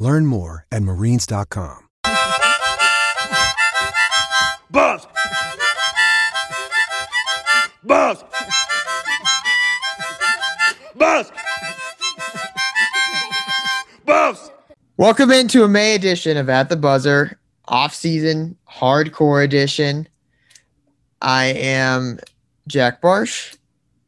[0.00, 1.88] Learn more at marines.com.
[4.70, 5.06] Buzz!
[7.84, 8.24] Buzz!
[10.96, 11.30] Buzz!
[14.06, 14.50] Buzz!
[14.96, 17.38] Welcome into a May edition of At the Buzzer,
[17.68, 20.08] off season, hardcore edition.
[21.20, 22.18] I am
[22.66, 23.54] Jack Barsh,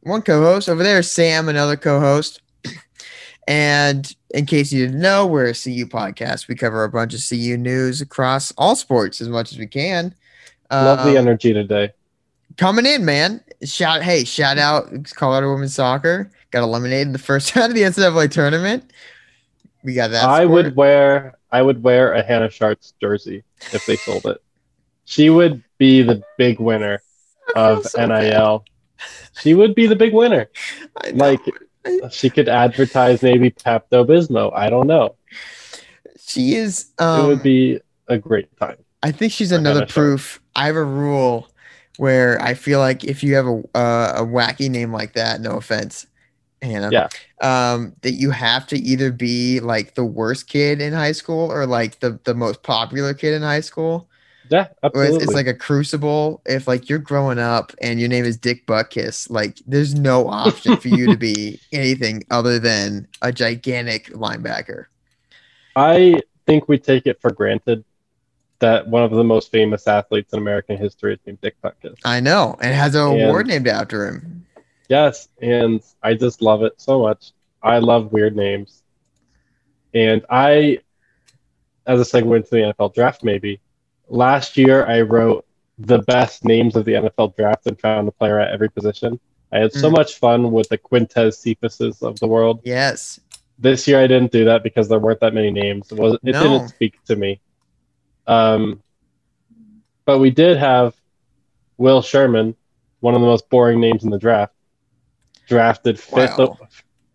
[0.04, 0.70] one co host.
[0.70, 2.40] Over there is Sam, another co host.
[3.48, 6.48] And in case you didn't know, we're a CU podcast.
[6.48, 10.14] We cover a bunch of CU news across all sports as much as we can.
[10.70, 11.90] Love the Um, energy today.
[12.56, 13.42] coming in, man.
[13.64, 16.30] Shout, hey, shout out Colorado women's soccer.
[16.50, 18.90] Got eliminated in the first round of the NCAA tournament.
[19.82, 20.24] We got that.
[20.24, 20.50] I scored.
[20.66, 24.40] would wear I would wear a Hannah Sharts jersey if they sold it.
[25.04, 27.02] She would be the big winner
[27.56, 28.64] of so NIL.
[29.40, 30.48] She would be the big winner.
[31.12, 31.40] Like
[32.10, 34.52] she could advertise maybe Pepto Bismol.
[34.54, 35.16] I don't know.
[36.20, 36.90] she is.
[36.98, 38.76] It Um, would be a great time.
[39.02, 40.40] I think she's another proof.
[40.54, 41.48] I have a rule
[41.98, 45.52] where I feel like if you have a uh, a wacky name like that, no
[45.56, 46.06] offense,
[46.62, 47.08] Hannah, Yeah.
[47.40, 51.66] um, that you have to either be like the worst kid in high school or
[51.66, 54.08] like the the most popular kid in high school.
[54.52, 55.14] Yeah, absolutely.
[55.16, 56.42] it's, it's like a crucible.
[56.44, 60.76] If like you're growing up and your name is Dick Butkus, like there's no option
[60.76, 64.84] for you to be anything other than a gigantic linebacker.
[65.74, 67.82] I think we take it for granted
[68.58, 71.96] that one of the most famous athletes in American history is named Dick Butkus.
[72.04, 74.44] I know, and has an And- award named after him.
[74.90, 77.32] Yes, and I just love it so much.
[77.62, 78.82] I love weird names.
[79.94, 80.80] And I,
[81.86, 83.58] as a segue into the NFL draft, maybe,
[84.12, 85.44] last year I wrote
[85.78, 89.18] the best names of the NFL draft and found a player at every position.
[89.50, 89.96] I had so Mm.
[89.96, 92.60] much fun with the Quintez of the world.
[92.64, 93.18] Yes,
[93.58, 95.90] This year I didn't do that because there weren't that many names.
[95.92, 96.42] It, was, it No.
[96.42, 97.40] didn't speak to me.
[98.26, 98.82] Um,
[100.04, 100.94] but we did have
[101.76, 102.54] Will Sherman,
[103.00, 104.52] one of the most boring names in the draft,
[105.48, 106.38] drafted fifth.
[106.38, 106.58] Wow.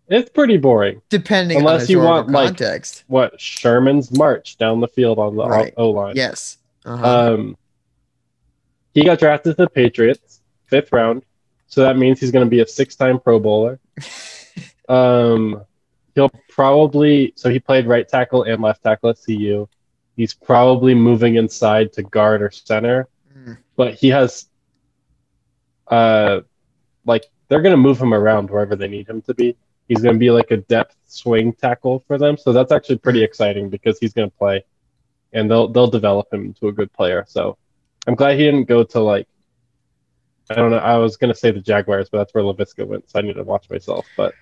[0.08, 1.02] It's pretty boring.
[1.10, 3.04] depending Unless on you want, like, context.
[3.08, 5.74] What Sherman's march down the field on the Right.
[5.76, 6.16] O line.
[6.16, 6.57] Yes.
[6.84, 7.34] Uh-huh.
[7.34, 7.56] Um,
[8.94, 11.24] he got drafted to the Patriots, fifth round.
[11.66, 13.78] So that means he's going to be a six-time Pro Bowler.
[14.88, 15.62] um,
[16.14, 19.68] he'll probably so he played right tackle and left tackle at CU.
[20.16, 23.58] He's probably moving inside to guard or center, Mm.
[23.76, 24.46] but he has,
[25.88, 26.40] uh,
[27.04, 29.56] like they're going to move him around wherever they need him to be.
[29.88, 33.22] He's going to be like a depth swing tackle for them, so that's actually pretty
[33.22, 34.64] exciting because he's going to play,
[35.32, 37.24] and they'll they'll develop him into a good player.
[37.28, 37.56] So
[38.06, 39.26] I'm glad he didn't go to like
[40.50, 40.78] I don't know.
[40.78, 43.42] I was gonna say the Jaguars, but that's where Laviska went, so I need to
[43.44, 44.06] watch myself.
[44.16, 44.34] But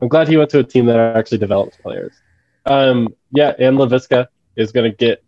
[0.00, 2.14] I'm glad he went to a team that actually develops players.
[2.66, 5.22] Um, yeah, and Laviska is gonna get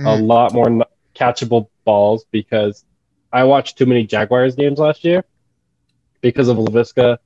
[0.00, 0.26] a Mm.
[0.26, 0.82] lot more n-
[1.14, 2.84] catchable balls because
[3.32, 5.24] I watched too many Jaguars games last year
[6.20, 7.18] because of Laviska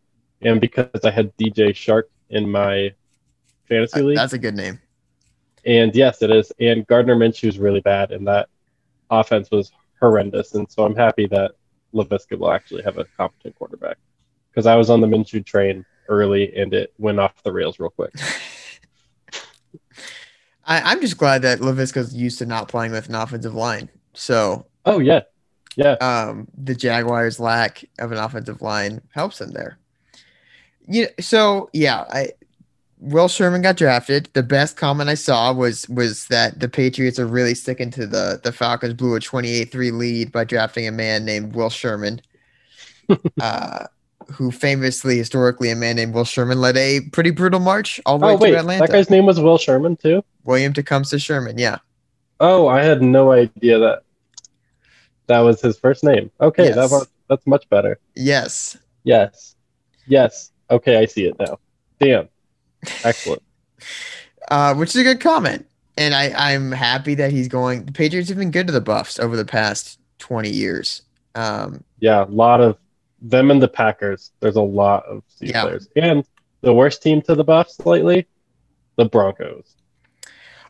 [0.42, 2.94] and because I had DJ Chark in my
[3.68, 4.16] fantasy league.
[4.16, 4.80] That's a good name.
[5.64, 6.52] And yes, it is.
[6.60, 8.48] And Gardner Minshew is really bad, and that
[9.10, 10.54] offense was horrendous.
[10.54, 11.52] And so I'm happy that
[11.94, 13.96] Laviska will actually have a competent quarterback
[14.50, 17.90] because I was on the Minshew train early, and it went off the rails real
[17.90, 18.12] quick.
[20.64, 23.88] I, I'm just glad that Laviska's used to not playing with an offensive line.
[24.14, 25.22] So Oh yeah,
[25.76, 25.92] yeah.
[25.94, 29.78] um, the Jaguars' lack of an offensive line helps them there.
[30.86, 31.06] Yeah.
[31.20, 32.28] So yeah, I
[33.04, 34.28] Will Sherman got drafted.
[34.32, 38.40] The best comment I saw was was that the Patriots are really sticking to the
[38.42, 42.20] the Falcons blew a 28-3 lead by drafting a man named Will Sherman.
[43.40, 43.86] uh,
[44.32, 48.26] who famously, historically, a man named Will Sherman led a pretty brutal march all the
[48.26, 48.86] way Oh wait, to Atlanta.
[48.86, 50.24] that guy's name was Will Sherman too.
[50.44, 51.78] William Tecumseh Sherman, yeah.
[52.38, 54.02] Oh, I had no idea that
[55.26, 56.30] that was his first name.
[56.40, 56.76] Okay, Yes.
[56.76, 57.98] that was, that's much better.
[58.14, 58.76] Yes.
[59.02, 59.56] Yes,
[60.06, 60.52] yes.
[60.70, 61.58] Okay, I see it now.
[61.98, 62.28] Damn,
[63.04, 63.42] excellent.
[64.50, 65.66] uh, which is a good comment.
[65.98, 67.84] And I, I'm happy that he's going.
[67.84, 71.02] The Patriots have been good to the Buffs over the past 20 years.
[71.34, 72.78] Um, Yeah, a lot of
[73.20, 74.30] them and the Packers.
[74.40, 75.62] There's a lot of C Yeah.
[75.62, 75.88] players.
[75.96, 76.24] And
[76.62, 78.26] the worst team to the Buffs lately,
[78.96, 79.76] the Broncos.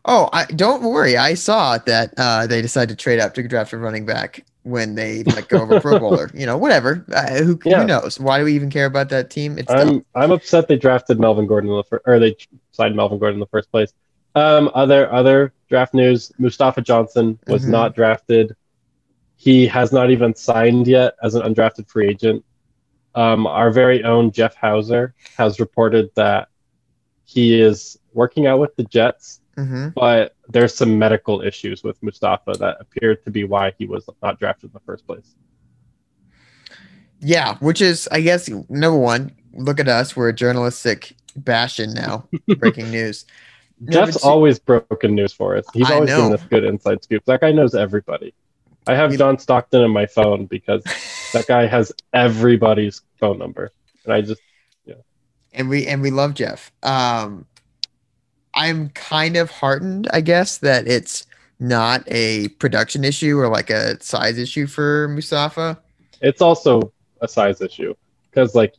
[0.04, 1.16] Oh, I don't worry.
[1.16, 4.94] I saw that uh, they decided to trade up to draft a running back when
[4.94, 6.30] they let go of a Pro Bowler.
[6.34, 7.04] You know, whatever.
[7.12, 7.80] Uh, who, Yeah.
[7.80, 8.18] who knows?
[8.20, 9.58] Why do we even care about that team?
[9.58, 9.70] It's.
[9.70, 12.36] I'm I'm upset they drafted Melvin Gordon in the first, or they
[12.72, 13.92] signed Melvin Gordon in the first place.
[14.34, 17.68] Um, other other draft news: Mustafa Johnson was Mhm.
[17.70, 18.54] not drafted.
[19.36, 22.44] He has not even signed yet as an undrafted free agent.
[23.14, 26.48] Um, our very own Jeff Hauser has reported that
[27.24, 32.52] he is working out with the Jets, hmm but there's some medical issues with Mustafa
[32.54, 35.34] that appear to be why he was not drafted in the first place.
[37.20, 39.32] Yeah, which is, I guess, number one.
[39.54, 40.16] Look at us.
[40.16, 42.28] We're a journalistic bastion now.
[42.58, 43.26] Breaking news.
[43.90, 45.64] Jeff's two- always broken news for us.
[45.72, 46.16] He's I always know.
[46.16, 47.26] giving us good inside scoops.
[47.26, 48.34] That guy knows everybody.
[48.86, 50.82] I have John Stockton in my phone because
[51.32, 53.72] that guy has everybody's phone number.
[54.04, 54.40] And I just
[54.84, 54.94] yeah.
[55.52, 56.72] and we and we love Jeff.
[56.82, 57.46] Um,
[58.54, 61.26] I'm kind of heartened, I guess, that it's
[61.58, 65.80] not a production issue or like a size issue for Mustafa.
[66.20, 67.94] it's also a size issue.
[68.30, 68.74] Because like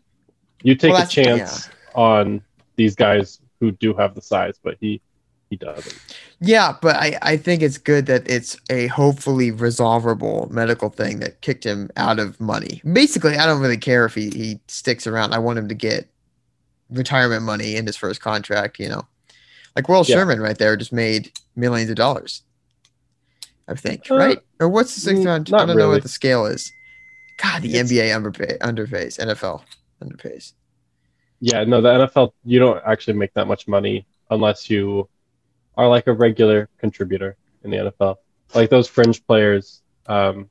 [0.63, 2.41] you take Well, a chance on
[2.75, 5.01] these guys who do have the size, but he
[5.49, 5.99] he doesn't.
[6.39, 11.41] Yeah, but I, I think it's good that it's a hopefully resolvable medical thing that
[11.41, 12.81] kicked him out of money.
[12.91, 15.33] Basically, I don't really care if he, he sticks around.
[15.33, 16.09] I want him to get
[16.89, 19.07] retirement money in his first contract, you know.
[19.75, 20.15] Like Will Yeah.
[20.17, 22.43] Sherman right there just made millions of dollars.
[23.67, 24.39] I think, Uh, right?
[24.59, 25.53] Or what's the sixth mm, round?
[25.53, 26.71] I don't know what the scale is.
[27.41, 29.63] God, the It's- NBA underpay, underpays, NFL
[30.03, 30.53] underpays.
[31.39, 35.09] Yeah, no, the NFL you don't actually make that much money unless you
[35.75, 38.17] are like a regular contributor in the NFL.
[38.53, 40.49] Like those fringe players, um,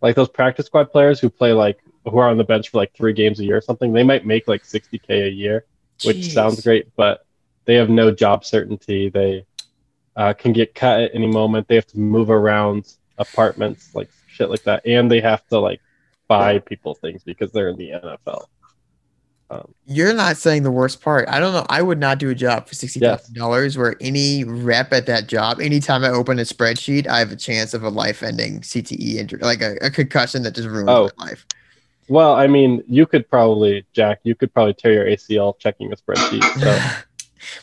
[0.00, 2.94] like those practice squad players who play like who are on the bench for like
[2.94, 3.92] three games a year or something.
[3.92, 5.66] They might make like 60k a year,
[6.04, 6.32] which Jeez.
[6.32, 7.26] sounds great, but
[7.68, 9.10] they have no job certainty.
[9.10, 9.44] They
[10.16, 11.68] uh, can get cut at any moment.
[11.68, 15.82] They have to move around apartments, like shit like that, and they have to like
[16.28, 18.46] buy people things because they're in the NFL.
[19.50, 21.28] Um, You're not saying the worst part.
[21.28, 21.66] I don't know.
[21.68, 25.26] I would not do a job for sixty thousand dollars where any rep at that
[25.26, 29.40] job, anytime I open a spreadsheet, I have a chance of a life-ending CTE injury,
[29.40, 31.10] like a, a concussion that just ruins Oh.
[31.18, 31.44] my life.
[32.08, 35.96] Well, I mean, you could probably, Jack, you could probably tear your ACL checking a
[35.96, 36.42] spreadsheet.
[36.58, 36.78] So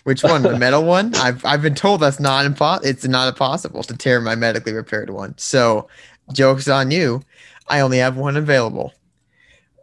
[0.03, 0.41] Which one?
[0.41, 1.13] The metal one?
[1.15, 5.09] I've I've been told that's not impo- It's not impossible to tear my medically repaired
[5.09, 5.37] one.
[5.37, 5.87] So,
[6.33, 7.21] jokes on you.
[7.67, 8.93] I only have one available.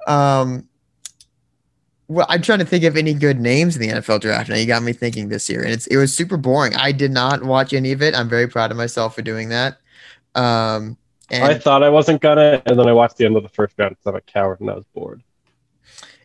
[0.06, 0.69] Um.
[2.09, 4.50] Well, I'm trying to think of any good names in the NFL draft.
[4.50, 6.75] Now you got me thinking this year, and it's it was super boring.
[6.77, 8.15] I did not watch any of it.
[8.15, 9.79] I'm very proud of myself for doing that.
[10.35, 10.99] Um,
[11.31, 13.75] and I thought I wasn't gonna, and then I watched the end of the first
[13.79, 15.23] round because I'm a coward and I was bored.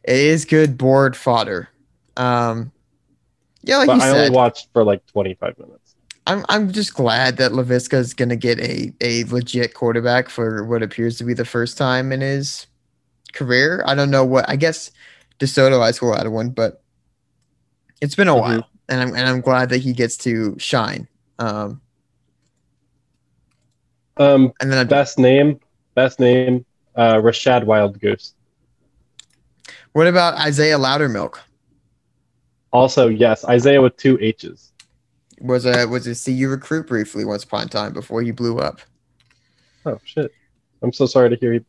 [0.03, 1.69] it is good board fodder.
[2.17, 2.71] Um,
[3.67, 5.95] yeah, like but you I said, only watched for like 25 minutes.
[6.25, 10.63] I'm I'm just glad that Laviska is going to get a a legit quarterback for
[10.65, 12.67] what appears to be the first time in his
[13.33, 13.83] career.
[13.85, 14.91] I don't know what I guess
[15.39, 16.81] DeSoto I score out of one, but
[18.01, 18.39] it's been a Mhm.
[18.39, 21.07] while, and I'm and I'm glad that he gets to shine.
[21.39, 21.81] Um,
[24.17, 25.59] Um, and then I, best name,
[25.95, 26.65] best name,
[26.95, 28.33] uh, Rachad Wildgoose.
[29.93, 31.37] what about Isaiah Loudermilk?
[32.71, 34.71] Also, yes, Isaiah with two H's.
[35.39, 38.81] Was a was a CU recruit briefly once upon a time before he blew up.
[39.85, 40.31] Oh shit!
[40.81, 41.63] I'm so sorry to hear you.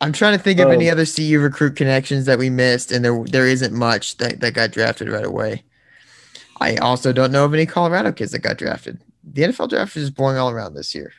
[0.00, 3.04] I'm trying to think of any Um, other CU recruit connections that we missed, and
[3.04, 5.64] there there isn't much that, that got drafted right away.
[6.60, 9.00] I also don't know of any Colorado kids that got drafted.
[9.24, 11.12] The NFL draft is just blowing all around this year.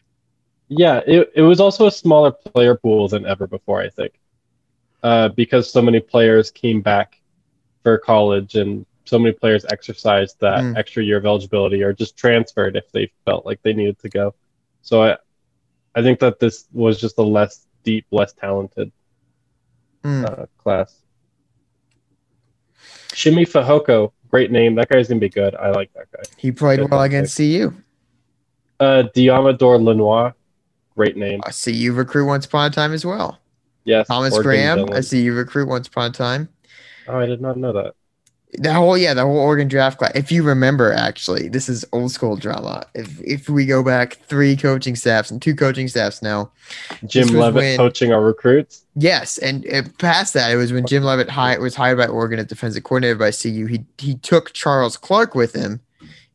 [0.70, 4.14] Yeah, it, it was also a smaller player pool than ever before, I think,
[5.04, 7.21] uh, because so many players came back
[7.84, 10.78] for college and so many players exercised that Mm.
[10.78, 14.34] extra year of eligibility or just transferred if they felt like they needed to go.
[14.84, 15.18] So I,
[15.96, 18.92] I think that this was just a less deep, less talented
[20.04, 20.26] Hmm.
[20.26, 20.96] uh, class.
[23.14, 24.76] Shimi Fahoko, great name.
[24.76, 25.54] That guy's gonna be good.
[25.56, 26.24] I like that guy.
[26.38, 27.12] He played Good well pick.
[27.12, 27.74] against CU.
[28.80, 30.34] Uh, Deommodore Lenoir,
[30.96, 31.42] great name.
[31.46, 33.38] I see you recruit once upon a time as well.
[33.84, 34.08] Yes.
[34.08, 36.50] Thomas Graham, I see you recruit once upon a time.
[37.12, 37.94] Oh, I did not know that.
[38.53, 40.12] The whole yeah, the whole Oregon draft class.
[40.13, 42.86] If you remember, actually, this is old school drama.
[42.94, 46.51] If if we go back three coaching staffs and two coaching staffs now,
[47.06, 48.86] Jim Leavitt when- coaching our recruits.
[48.96, 52.39] Yes, and uh, past that, it was when Jim Leavitt hi- was hired by Oregon
[52.39, 53.68] as defensive coordinator by CU.
[53.68, 55.80] He he took Charles Clark with him.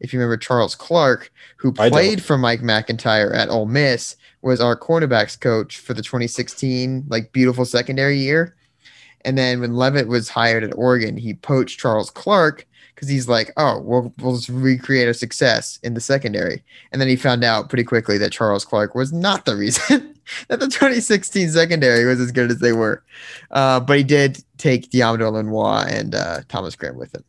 [0.00, 4.74] If you remember Charles Clark, who played for Mike MacIntyre at Ole Miss, was our
[4.78, 8.56] cornerbacks coach for the 2016 like beautiful secondary year.
[9.26, 12.64] And then when Leavitt was hired at Oregon, he poached Charles Clark
[12.94, 17.08] because he's like, oh, we'll we'll just recreate a success in the secondary, and then
[17.08, 20.14] he found out pretty quickly that Charles Clark was not the reason
[20.48, 23.02] that the 2016 secondary was as good as they were.
[23.50, 27.24] Uh, but he did take Deommodore Lenoir and uh, Thomas Graham with him.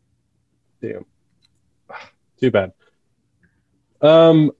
[0.80, 1.04] Damn.
[2.40, 2.72] Too bad.
[4.00, 4.52] Um,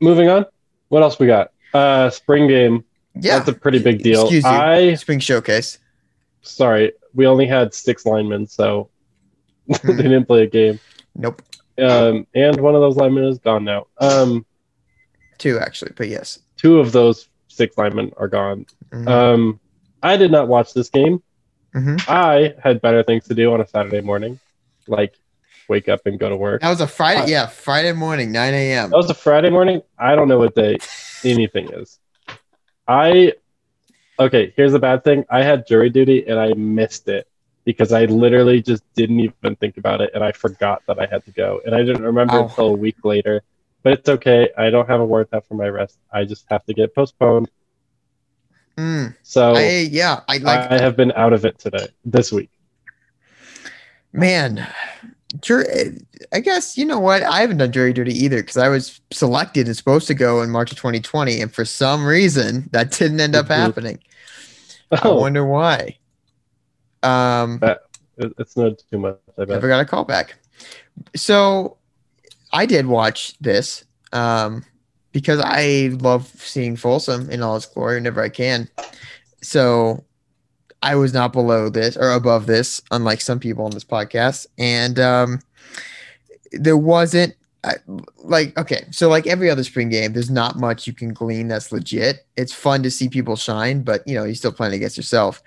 [0.00, 0.46] moving on.
[0.90, 1.50] What else we got?
[1.74, 2.84] Uh, spring game.
[3.16, 4.22] Yeah, That's a pretty big deal.
[4.22, 4.50] Excuse you.
[4.50, 5.78] I Spring showcase.
[6.48, 8.90] Sorry, we only had six linemen, so
[9.68, 9.96] Hmm.
[9.96, 10.80] they didn't play a game.
[11.14, 11.42] Nope,
[11.78, 13.86] Um, and one of those linemen is gone now.
[13.98, 14.46] Um,
[15.38, 16.38] two actually, but yes.
[16.56, 18.66] two of those six linemen are gone.
[18.90, 19.06] Mhm.
[19.08, 19.60] Um,
[20.02, 21.22] I did not watch this game.
[21.74, 22.02] Mhm.
[22.08, 24.40] I had better things to do on a Saturday morning,
[24.86, 25.14] like
[25.68, 26.62] wake up and go to work.
[26.62, 27.22] That was a Friday.
[27.22, 28.90] Uh, yeah, Friday morning, 9 a.m.
[28.90, 29.82] That was a Friday morning.
[29.98, 30.78] I don't know what day
[31.24, 31.98] anything is.
[32.86, 33.34] I
[34.18, 34.52] okay.
[34.56, 35.24] Here's the bad thing.
[35.30, 37.26] I had jury duty and I missed it
[37.64, 41.24] because I literally just didn't even think about it and I forgot that I had
[41.26, 42.44] to go and I didn't remember Ow.
[42.44, 43.42] until a week later.
[43.82, 44.50] But it's okay.
[44.56, 45.98] I don't have a warrant out for my arrest.
[46.12, 47.50] I just have to get postponed.
[48.76, 52.50] Mm, So I yeah, I like I have been out of it today this week.
[54.12, 54.66] man.
[55.40, 55.98] Jury,
[56.32, 57.22] I guess you know what?
[57.22, 60.50] I haven't done jury duty either because I was selected and supposed to go in
[60.50, 63.54] March of 2020, and for some reason that didn't end up Mhm.
[63.56, 63.98] happening.
[64.90, 65.98] I Oh, wonder why.
[67.02, 69.18] Um, it- it's not too much.
[69.36, 69.48] I bet.
[69.50, 70.34] never got a call back.
[71.14, 71.76] So
[72.52, 74.64] I did watch this um,
[75.12, 78.68] because I love seeing Folsom in all its glory whenever I can.
[79.42, 80.04] So
[80.82, 84.46] I was not below this or above this, unlike some people on this podcast.
[84.58, 85.40] And um,
[86.52, 87.34] there wasn't
[88.18, 91.72] like okay, so like every other spring game, there's not much you can glean that's
[91.72, 92.26] legit.
[92.36, 95.42] It's fun to see people shine, but you know you're still playing against yourself.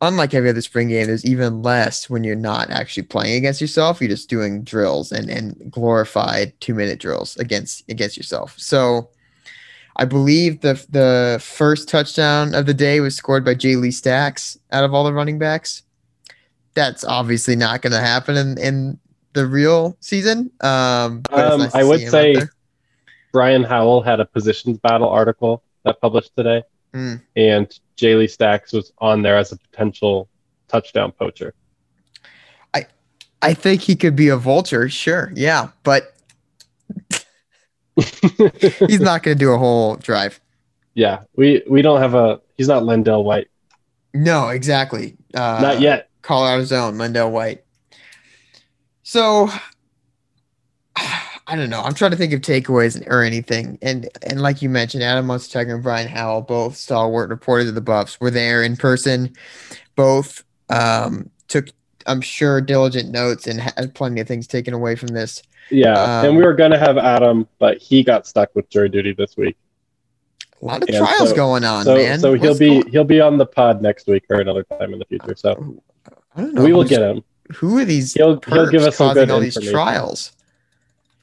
[0.00, 4.00] Unlike every other spring game, there's even less when you're not actually playing against yourself.
[4.00, 8.54] You're just doing drills and and glorified two minute drills against against yourself.
[8.58, 9.08] So.
[9.96, 14.84] I believe the the first touchdown of the day was scored by Jayle Stacks out
[14.84, 15.82] of all the running backs.
[16.74, 18.98] That's obviously not going to happen in, in
[19.34, 20.50] the real season.
[20.62, 22.48] Um, Um, nice I would see him out say-
[23.32, 26.62] Brian Howell had a positions battle article that published today,
[26.94, 27.22] Mm.
[27.36, 30.28] and Jayle Stacks was on there as a potential
[30.68, 31.54] touchdown poacher.
[32.74, 32.86] I
[33.40, 36.11] I think he could be a vulture, sure, yeah, but
[37.96, 40.40] he's not going to do a whole drive.
[40.94, 42.40] yeah, we we don't have a.
[42.56, 43.48] He's not LenDale White,
[44.14, 45.16] No, exactly.
[45.34, 46.08] Uh, not yet.
[46.22, 47.64] Colorado's own LenDale White.
[49.02, 49.48] So
[51.46, 51.82] I don't know.
[51.82, 53.78] I'm trying to think of takeaways or anything.
[53.82, 57.80] And and like you mentioned, Adam Munsterteger and Brian Howell, both stalwart reporters of the
[57.80, 59.34] Buffs, were there in person.
[59.96, 61.68] Both um, took,
[62.06, 65.42] I'm sure, diligent notes and had plenty of things taken away from this.
[65.72, 69.12] Yeah, Um, and we were gonna have Adam, but he got stuck with jury duty
[69.12, 69.56] this week.
[70.60, 72.20] A lot of Yeah, trials so- going on, so man.
[72.20, 74.92] so he'll What's be going- he'll be on the pod next week or another time
[74.92, 75.34] in the future.
[75.36, 75.82] So
[76.36, 76.62] I don't know.
[76.64, 77.24] we will get him.
[77.56, 78.14] Who are these?
[78.14, 80.32] He'll he'll give us some good all these trials.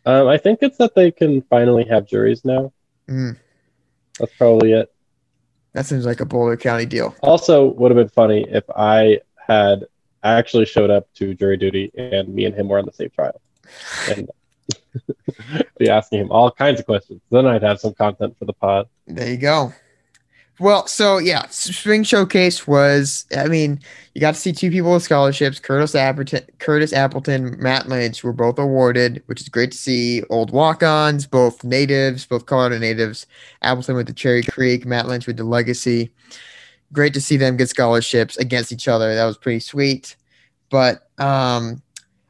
[0.05, 2.71] Um, I think it's that they can finally have juries now.
[3.07, 3.37] Mm,
[4.19, 4.91] That's probably it.
[5.73, 7.15] that seems like a Boulder County deal.
[7.21, 9.85] Also, would have been funny if I had
[10.23, 13.39] actually showed up to jury duty and me and him were on the same trial,
[14.09, 14.29] and
[15.77, 17.21] be asking him all kinds of questions.
[17.31, 18.87] Then I'd have some content for the pod.
[19.07, 19.73] There you go.
[20.59, 23.25] Well, so yeah, spring showcase was.
[23.35, 23.79] I mean,
[24.13, 28.33] you got to see two people with scholarships: Curtis Appleton, Curtis Appleton, Matt Lynch were
[28.33, 30.21] both awarded, which is great to see.
[30.23, 33.25] Old walk-ons, both natives, both Colorado natives.
[33.61, 36.11] Appleton with the Cherry Creek, Matt Lynch with the Legacy.
[36.91, 39.15] Great to see them get scholarships against each other.
[39.15, 40.17] That was pretty sweet.
[40.69, 41.81] But um,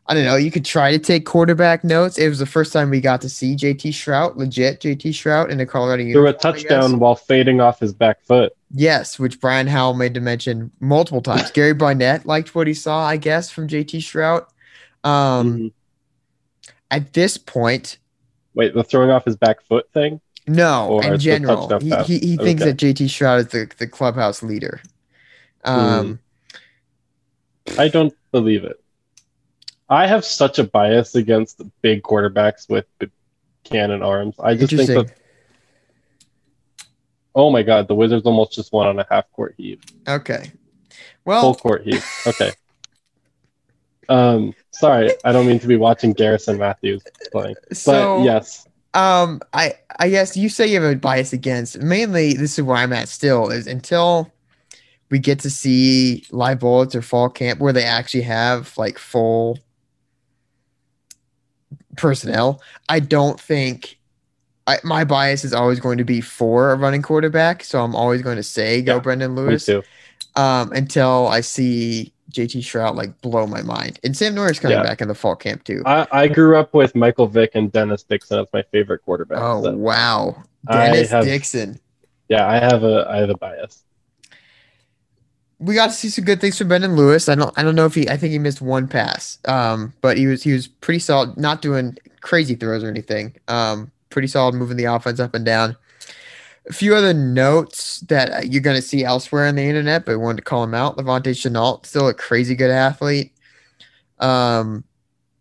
[0.10, 0.38] I don't know.
[0.38, 2.18] You could try to take quarterback notes.
[2.18, 5.60] It was the first time we got to see JT Shrout, legit JT Shrout in
[5.60, 6.42] the Colorado Threw a uniform, guess.
[6.42, 8.52] touchdown while fading off his back foot.
[8.72, 11.52] Yes, which Brian Howell made to mention multiple times.
[11.52, 14.48] Gary Barnett liked what he saw, I guess, from JT Shrout.
[15.08, 15.72] Um, Mhm.
[16.92, 18.00] At this point,
[18.56, 20.20] Wait, the throwing off his back foot thing?
[20.48, 24.82] no, in general, he, he, he thinks that JT Shrout is the, the clubhouse leader.
[25.64, 26.18] Um,
[27.78, 28.82] I don't believe it.
[29.90, 32.86] I have such a bias against big quarterbacks with
[33.64, 34.36] cannon arms.
[34.40, 35.14] I just think that.
[37.36, 39.82] Oh my god, the Wizards almost just won on a half court heave.
[40.08, 40.52] Okay.
[41.26, 42.06] Well, full court heave.
[42.28, 42.52] Okay.
[44.10, 49.42] Um, sorry, I don't mean to be watching Garrison Matthews playing, but so yes, Um,
[49.54, 51.80] I I guess you say you have a bias against.
[51.80, 53.08] Mainly, this is where I'm at.
[53.08, 54.32] Still, is until
[55.12, 59.60] we get to see live bullets or fall camp where they actually have like full
[61.98, 62.62] personnel.
[62.88, 63.98] I don't think
[64.68, 68.22] I, my bias is always going to be for a running quarterback, so I'm always
[68.22, 69.68] going to say go Yeah, Brendon Lewis
[70.36, 74.00] um, until I see JT Shrout like blow my mind.
[74.04, 74.84] And Sam Norris coming Yeah.
[74.84, 75.82] back in the fall camp too.
[75.88, 79.40] I, I grew up with Michael Vick and Dennis Dixon as my favorite quarterback.
[79.42, 81.80] oh So, wow, Dennis have- Dixon.
[82.28, 83.84] yeah, I have a I have a bias.
[85.60, 87.28] We got to see some good things from Brendon Lewis.
[87.28, 89.38] I don't I don't know if he I think he missed one pass.
[89.46, 93.36] Um, but he was he was pretty solid, not doing crazy throws or anything.
[93.48, 95.76] Um, pretty solid moving the offense up and down.
[96.70, 100.18] A few other notes that you're going to see elsewhere on the internet, but I
[100.18, 100.98] wanted to call him out.
[100.98, 103.34] La'Vontae Shenault, still a crazy good athlete.
[104.20, 104.84] Um,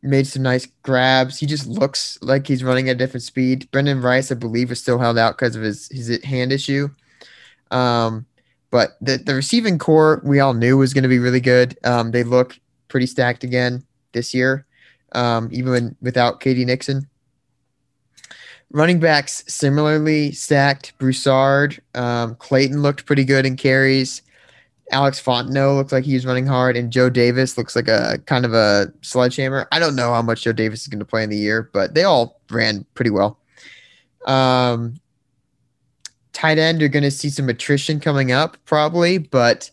[0.03, 1.39] made some nice grabs.
[1.39, 3.69] He just looks like he's running at a different speed.
[3.73, 6.89] Brenden Rice, I believe, is still held out because of his his hand issue.
[7.71, 8.25] Um,
[8.71, 11.79] but the, the receiving core we all knew was going to be really good.
[11.85, 12.59] Um, they look
[12.89, 14.67] pretty stacked again this year,
[15.13, 16.65] um, even when, without K.D.
[16.65, 17.09] Nixon.
[18.71, 20.97] Running backs similarly stacked.
[20.99, 24.23] Broussard, um, Clayton looked pretty good in carries.
[24.91, 28.45] Alex Fontenot looks like he was running hard, and Joe Davis looks like a kind
[28.45, 29.69] of a sledgehammer.
[29.73, 31.95] I don't know how much Joe Davis is going to play in the year, but
[31.95, 33.39] they all ran pretty well.
[34.27, 34.95] Um,
[36.39, 39.71] tight end, you're going to see some attrition coming up probably, but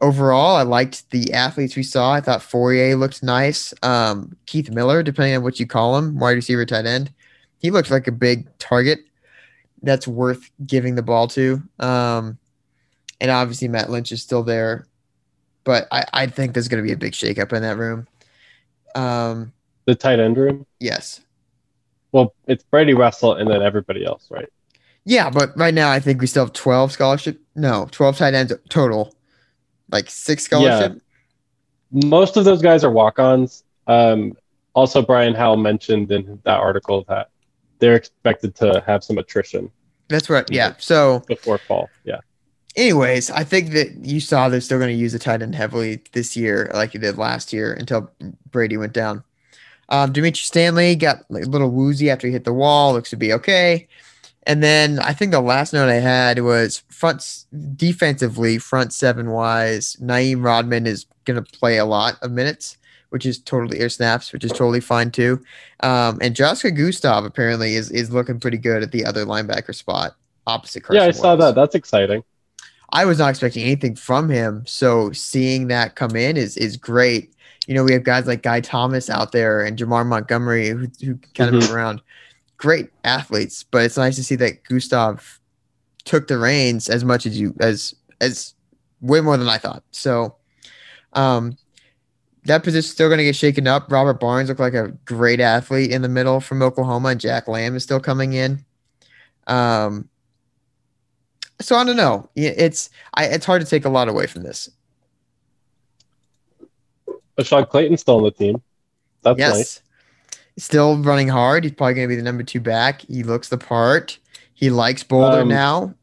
[0.00, 2.12] overall, I liked the athletes we saw.
[2.12, 3.74] I thought Fourier looked nice.
[3.82, 7.12] Um, Keith Miller, depending on what you call him, wide receiver, tight end,
[7.58, 9.00] he looks like a big target
[9.82, 11.60] that's worth giving the ball to.
[11.80, 12.38] Um,
[13.20, 14.86] and obviously, Matt Lynch is still there,
[15.64, 18.06] but I, I think there's going to be a big shakeup in that room.
[18.94, 19.52] Um,
[19.86, 20.66] The tight end room.
[20.78, 21.20] yes.
[22.12, 24.48] Well, it's Brady Russell and then everybody else, right?
[25.06, 27.40] Yeah, but right now I think we still have 12 scholarship.
[27.54, 29.14] No, 12 tight ends total.
[29.90, 31.00] Like six scholarship.
[31.92, 33.62] Most of those guys are walk-ons.
[33.86, 34.36] Um,
[34.74, 37.30] also, Brian Howell mentioned in that article that
[37.78, 39.70] they're expected to have some attrition
[40.08, 40.44] That's right.
[40.50, 40.74] Yeah.
[40.78, 41.88] So, before fall.
[42.04, 42.18] Yeah.
[42.74, 46.02] anyways, I think that you saw they're still going to use the tight end heavily
[46.12, 48.10] this year, like you did last year until
[48.50, 49.22] Brady went down.
[49.88, 52.92] Um, Dimitri Stanley got a little woozy after he hit the wall.
[52.92, 53.86] Looks to be okay.
[54.46, 59.96] And then I think the last note I had was front defensively, front seven wise.
[59.96, 62.78] Naeem Rodman is going to play a lot of minutes,
[63.10, 65.42] which is totally air snaps, which is totally fine too.
[65.80, 70.14] Um, and Joshka Gustav apparently is is looking pretty good at the other linebacker spot
[70.46, 70.84] opposite.
[70.84, 71.44] Carson yeah, I saw Wentz.
[71.44, 71.54] that.
[71.56, 72.22] That's exciting.
[72.90, 74.64] I was not expecting anything from him.
[74.66, 77.32] So seeing that come in is is great.
[77.66, 81.18] You know, we have guys like Guy Thomas out there and Jamar Montgomery who, who
[81.34, 82.00] kind of move around.
[82.56, 85.40] Great athletes, but it's nice to see that Gustav
[86.04, 88.54] took the reins as much as you as as
[89.00, 89.82] way more than I thought.
[89.90, 90.36] So
[91.12, 91.58] um
[92.46, 93.90] that position's still going to get shaken up.
[93.90, 97.74] Robert Barnes looked like a great athlete in the middle from Oklahoma, and Jack Lamb
[97.74, 98.64] is still coming in.
[99.46, 100.08] Um,
[101.60, 102.28] so I don't know.
[102.36, 104.70] It's I, it's hard to take a lot away from this.
[107.34, 108.62] But Sean Clayton's still on the team.
[109.22, 109.82] That's yes, nice.
[110.58, 111.64] Still running hard.
[111.64, 113.02] He's probably going to be the number two back.
[113.02, 114.18] He looks the part.
[114.54, 115.94] He likes Boulder Um, now.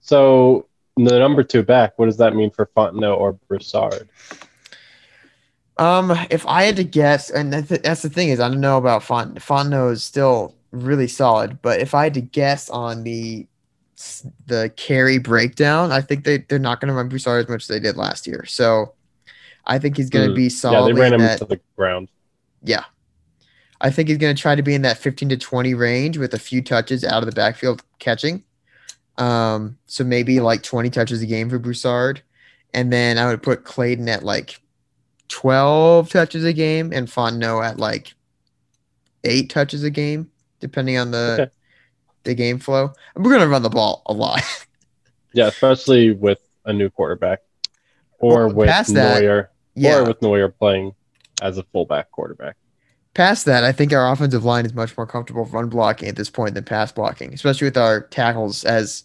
[0.00, 0.66] So
[0.96, 4.08] the number two back, what does that mean for Fontenot or Broussard?
[5.76, 8.60] Um, if I had to guess, and that's the, that's the thing is, I don't
[8.60, 9.34] know about Font.
[9.36, 13.46] Fontenot is still really solid, but if I had to guess on the
[14.46, 17.68] the carry breakdown, I think they they're not going to run Broussard as much as
[17.68, 18.44] they did last year.
[18.44, 18.92] So
[19.66, 20.36] I think he's going to Hmm.
[20.36, 20.94] be Yeah, solid.
[20.94, 22.08] they ran him into the ground.
[22.62, 22.84] yeah,
[23.84, 26.32] I think he's going to try to be in that 15 to 20 range with
[26.32, 28.42] a few touches out of the backfield catching.
[29.18, 32.22] Um, so maybe like 20 touches a game for Broussard,
[32.72, 34.58] and then I would put Clayton at like
[35.28, 38.14] 12 touches a game and Fontenot at like
[39.22, 41.50] eight touches a game, depending on the Okay.
[42.24, 42.92] the game flow.
[43.16, 44.40] We're gonna run the ball a lot.
[45.36, 47.40] Yeah, especially with a new quarterback.
[48.20, 49.48] Or Well, with past that, Noyer.
[49.74, 49.96] yeah.
[49.98, 50.94] Or with Noyer playing
[51.42, 52.54] as a fullback quarterback.
[53.14, 56.28] Past that, I think our offensive line is much more comfortable run blocking at this
[56.30, 59.04] point than pass blocking, especially with our tackles as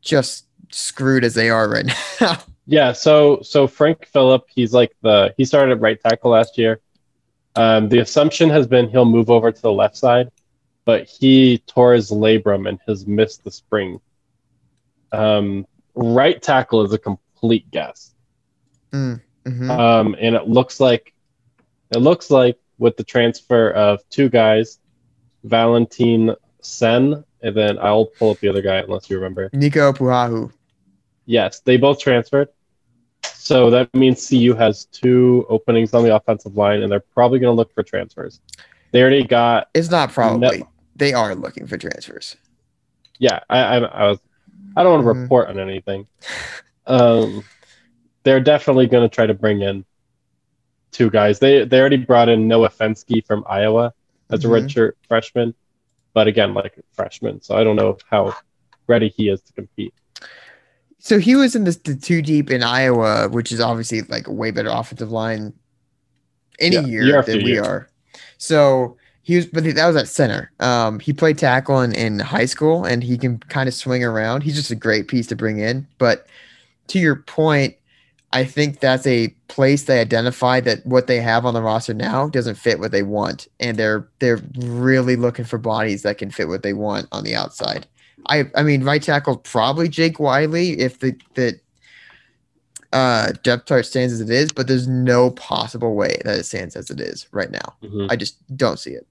[0.00, 1.86] just screwed as they are right
[2.20, 2.38] now.
[2.66, 6.80] Yeah, so so Frank Fillip, he's like the he started at right tackle last year.
[7.56, 10.30] Um, the assumption has been he'll move over to the left side,
[10.84, 14.00] but he tore his labrum and has missed the spring.
[15.12, 18.14] Um, right tackle is a complete guess,
[18.92, 19.20] Mhm.
[19.70, 21.14] um, and it looks like
[21.90, 24.78] it looks like with the transfer of two guys,
[25.44, 29.50] Valentin Senn, and then I'll pull up the other guy unless you remember.
[29.52, 30.52] Nico Puahu.
[31.26, 32.48] Yes, they both transferred.
[33.24, 37.50] So that means CU has two openings on the offensive line, and they're probably going
[37.52, 38.40] to look for transfers.
[38.92, 40.58] They already got, It's not probably.
[40.60, 40.68] No.
[40.96, 42.36] They are looking for transfers.
[43.18, 43.40] yeah.
[43.48, 44.18] I, I, I was,
[44.76, 45.22] I don't want to Mhm.
[45.22, 46.06] report on anything.
[46.86, 47.44] Um,
[48.24, 49.84] they're definitely going to try to bring in
[50.92, 51.38] two guys.
[51.38, 53.92] They they already brought in Noah Fenske from Iowa
[54.30, 54.64] as a Mhm.
[54.64, 55.54] redshirt freshman,
[56.14, 58.34] but again, like freshman, so I don't know how
[58.86, 59.94] ready he is to compete.
[60.98, 64.32] So he was in this the two deep in Iowa, which is obviously like a
[64.32, 65.52] way better offensive line
[66.58, 67.64] any Yeah, year, year than we year.
[67.64, 67.88] are.
[68.38, 70.50] So he was, but that was at center.
[70.58, 74.42] Um, he played tackle in, in high school, and he can kind of swing around.
[74.42, 75.86] He's just a great piece to bring in.
[75.98, 76.26] But
[76.88, 77.76] to your point,
[78.32, 82.28] I think that's a place they identified that what they have on the roster now
[82.28, 86.48] doesn't fit what they want, and they're they're really looking for bodies that can fit
[86.48, 87.86] what they want on the outside.
[88.26, 91.58] I I mean, right tackle probably Jake Wiley if the the
[92.92, 96.76] uh depth chart stands as it is, but there's no possible way that it stands
[96.76, 97.76] as it is right now.
[97.82, 98.10] Mhm.
[98.10, 99.06] I just don't see it.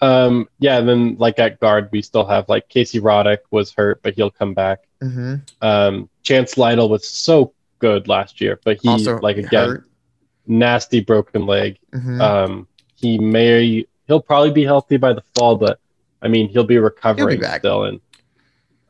[0.00, 4.02] Um, yeah, and then like at guard, we still have like Casey Roddick was hurt,
[4.02, 4.80] but he'll come back.
[5.02, 5.36] Mm-hmm.
[5.62, 9.88] Um, Chance Lytle was so good last year, but he also, like again hurt.
[10.46, 11.78] nasty broken leg.
[11.92, 12.18] Mhm.
[12.18, 15.78] Um, he may he'll probably be healthy by the fall, but
[16.22, 17.60] I mean he'll be recovering back.
[17.60, 17.84] still.
[17.84, 18.00] And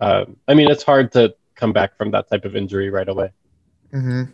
[0.01, 3.31] um, I mean it's hard to come back from that type of injury right away.
[3.93, 4.25] Mm-hmm.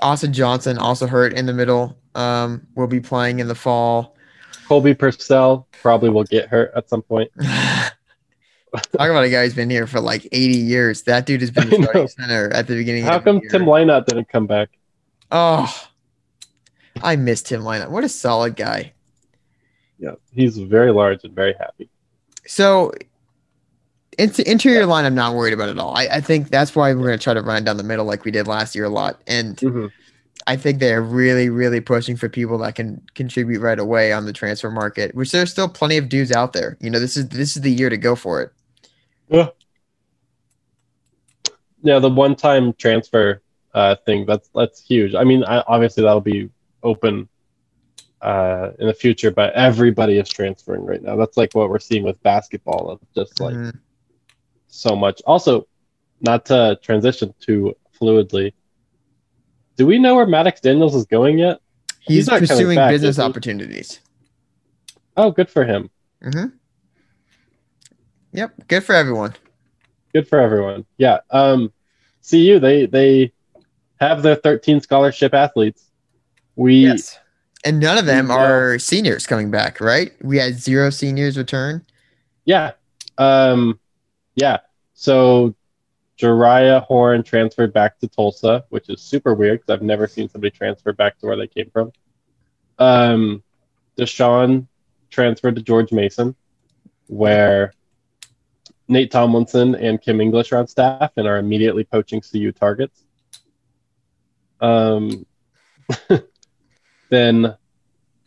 [0.00, 1.96] Austin Johnson also hurt in the middle.
[2.16, 4.16] Um, will be playing in the fall.
[4.66, 7.30] Colby Pursell probably will get hurt at some point.
[8.74, 11.02] Talk about a guy who's been here for like 80 years.
[11.02, 13.04] That dude has been starting center at the beginning.
[13.04, 13.40] How of the come.
[13.50, 14.68] Tim Lynott didn't come back?
[15.30, 15.72] Oh,
[17.02, 17.90] I miss Tim Lynott.
[17.90, 18.92] What a solid guy.
[19.98, 21.88] Yeah, he's very large and very happy.
[22.46, 22.92] So,
[24.18, 25.96] int- interior line, I'm not worried about at all.
[25.96, 28.24] I, I think that's why we're going to try to run down the middle like
[28.24, 29.20] we did last year a lot.
[29.26, 29.90] And Mhm.
[30.46, 34.32] I think they're really, really pushing for people that can contribute right away on the
[34.32, 36.78] transfer market, which there's still plenty of dudes out there.
[36.80, 38.52] You know, this is this is the year to go for it.
[39.30, 39.48] Yeah.
[41.82, 43.42] Yeah, the one-time transfer
[43.74, 45.14] uh, thing that's that's huge.
[45.14, 46.50] I mean, I, obviously that'll be
[46.82, 47.28] open
[48.20, 51.16] uh, in the future, but everybody is transferring right now.
[51.16, 53.78] That's like what we're seeing with basketball, of just like Mhm.
[54.66, 55.22] so much.
[55.26, 55.68] Also,
[56.20, 58.52] not to transition too fluidly.
[59.76, 61.60] Do we know where Maddox Daniels is going yet?
[62.00, 64.00] He's, He's pursuing back, business opportunities.
[65.16, 65.90] Oh, good for him.
[66.22, 66.46] hmm
[68.32, 69.34] Yep, good for everyone.
[70.12, 70.84] Good for everyone.
[70.96, 71.18] Yeah.
[71.30, 71.72] Um,
[72.28, 73.32] CU they they
[74.00, 75.90] have their 13 scholarship athletes.
[76.56, 77.18] We Yes.
[77.64, 80.12] And none of them are seniors coming back, right?
[80.22, 81.84] We had zero seniors return.
[82.44, 82.72] Yeah.
[83.18, 83.80] Um,
[84.36, 84.58] yeah.
[84.94, 85.56] So
[86.18, 90.50] Jeriah Horne transferred back to Tulsa, which is super weird because I've never seen somebody
[90.50, 91.92] transfer back to where they came from.
[92.78, 93.42] Um,
[93.96, 94.66] Deshaun
[95.10, 96.36] transferred to George Mason,
[97.08, 97.72] where
[98.88, 103.04] Nate Tomlinson and Kim English are on staff and are immediately poaching CU targets.
[104.60, 105.26] Um,
[107.10, 107.54] then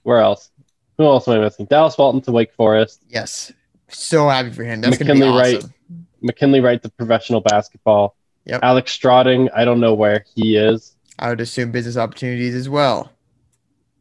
[0.04, 0.52] where else?
[0.97, 1.65] Who else am I missing?
[1.65, 3.02] Dallas Walton to Wake Forest.
[3.10, 3.52] Yes.
[3.89, 4.82] So happy for him.
[4.82, 5.58] That's going to be McKinley Wright.
[5.58, 5.74] awesome.
[6.21, 8.15] McKinley Wright to professional basketball.
[8.45, 8.60] Yep.
[8.63, 10.95] Alex Strating, I don't know where he is.
[11.19, 13.12] I would assume business opportunities as well.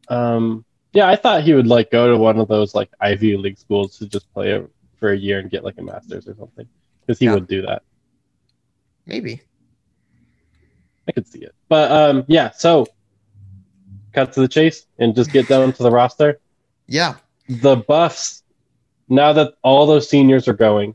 [0.09, 3.57] Um, yeah, I thought he would like go to one of those like Ivy League
[3.57, 4.65] schools to just play a,
[5.01, 6.65] for a year and get like a master's or something,
[7.01, 7.33] because he Yeah.
[7.33, 7.81] would do that.
[9.05, 9.41] Maybe.
[11.09, 11.53] I could see it.
[11.67, 12.85] But um, yeah, so
[14.13, 16.39] cut to the chase and just get down to the roster.
[16.87, 17.15] Yeah.
[17.47, 18.43] The Buffs,
[19.07, 20.93] now that all those seniors are going,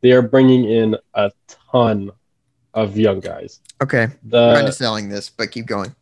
[0.00, 1.32] they are bringing in a
[1.72, 2.12] ton
[2.72, 3.58] of young guys.
[3.82, 4.06] Okay.
[4.22, 5.92] The I'm kind of selling this, but keep going.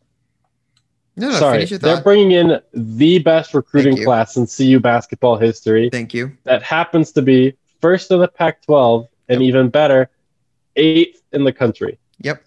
[1.17, 5.37] No, no, Sorry, finish your they're bringing in the best recruiting class in CU basketball
[5.37, 5.89] history.
[5.91, 6.31] Thank you.
[6.43, 9.47] That happens to be first in the Pac-12 and Yep.
[9.47, 10.09] even better,
[10.77, 11.99] eighth in the country.
[12.21, 12.43] Yep.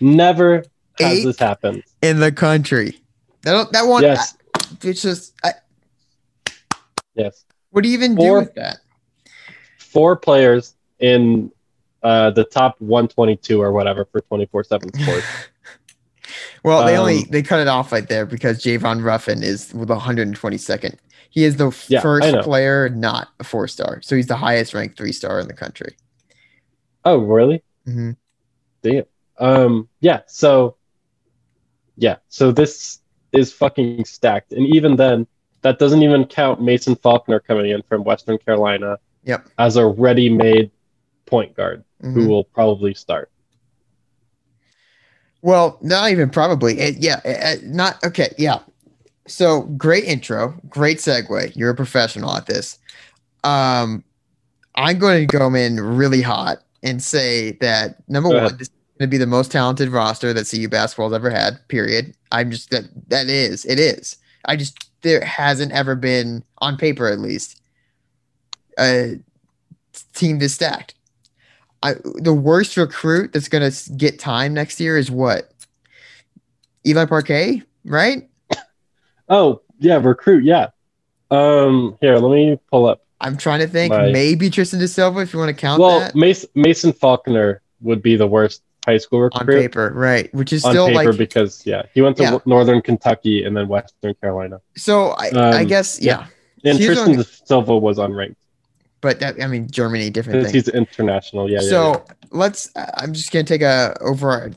[0.00, 0.64] Never
[1.00, 1.24] has Eighth?
[1.24, 1.82] this happened.
[2.02, 3.00] In the country.
[3.42, 4.02] That that one.
[4.02, 4.36] Yes.
[4.54, 5.32] I- it's just.
[5.44, 5.52] I,
[7.14, 8.78] Yes, what do you even Four- do with that?
[9.78, 11.50] four players in
[12.02, 15.26] uh, the top 122 or whatever for 24/7 Sports.
[16.66, 19.94] Well, they only Um, they cut it off right there because Javon Ruffin is the
[19.94, 20.96] 122nd.
[21.30, 24.98] He is the Yeah, first player not a four star, so he's the highest ranked
[24.98, 25.96] three star in the country.
[27.04, 27.62] oh, really?
[27.84, 28.10] hmm
[28.82, 29.04] Damn.
[29.38, 30.76] Um, yeah, so
[31.96, 33.00] yeah, so this
[33.32, 34.52] is fucking stacked.
[34.52, 35.26] And even then,
[35.62, 39.48] that doesn't even count Mason Faulkner coming in from Western Carolina Yep.
[39.58, 40.70] as a ready made
[41.26, 42.28] point guard who Mhm.
[42.28, 43.30] will probably start.
[45.42, 46.78] Well, not even probably.
[46.78, 48.34] It, yeah, uh, not okay.
[48.38, 48.60] Yeah.
[49.28, 51.54] So great intro, great segue.
[51.56, 52.78] You're a professional at this.
[53.44, 54.04] Um,
[54.76, 59.08] I'm going to go in really hot and say that number one, this is going
[59.08, 61.58] to be the most talented roster that CU basketball's ever had.
[61.68, 62.14] Period.
[62.32, 64.16] I'm just that that is it is.
[64.44, 67.60] I just there hasn't ever been on paper at least
[68.78, 69.18] a
[70.14, 70.94] team this stacked.
[71.82, 75.52] I, the worst recruit that's going to get time next year is what?
[76.86, 78.28] Eli Parquet, right?
[79.28, 80.44] Oh yeah, recruit.
[80.44, 80.68] Yeah.
[81.30, 81.98] Um.
[82.00, 83.02] Here, let me pull up.
[83.20, 83.92] I'm trying to think.
[83.92, 84.12] Right.
[84.12, 88.02] Maybe Tristan da Silva, if you want to count Well, that Mason, Mason Faulkner would
[88.02, 90.32] be the worst high school recruit on paper, right?
[90.32, 92.38] Which is on still paper like because yeah, he went to Yeah.
[92.46, 94.60] Northern Kentucky and then Western Carolina.
[94.76, 95.08] so.
[95.10, 96.26] I, I Um, guess yeah,
[96.64, 98.36] And He's Tristan on- De Silva was unranked
[99.00, 100.60] but that, I mean Germany different because thing.
[100.60, 101.50] he's international.
[101.50, 101.60] Yeah.
[101.60, 102.14] yeah, so yeah.
[102.30, 102.70] let's.
[102.94, 104.52] I'm just gonna take a over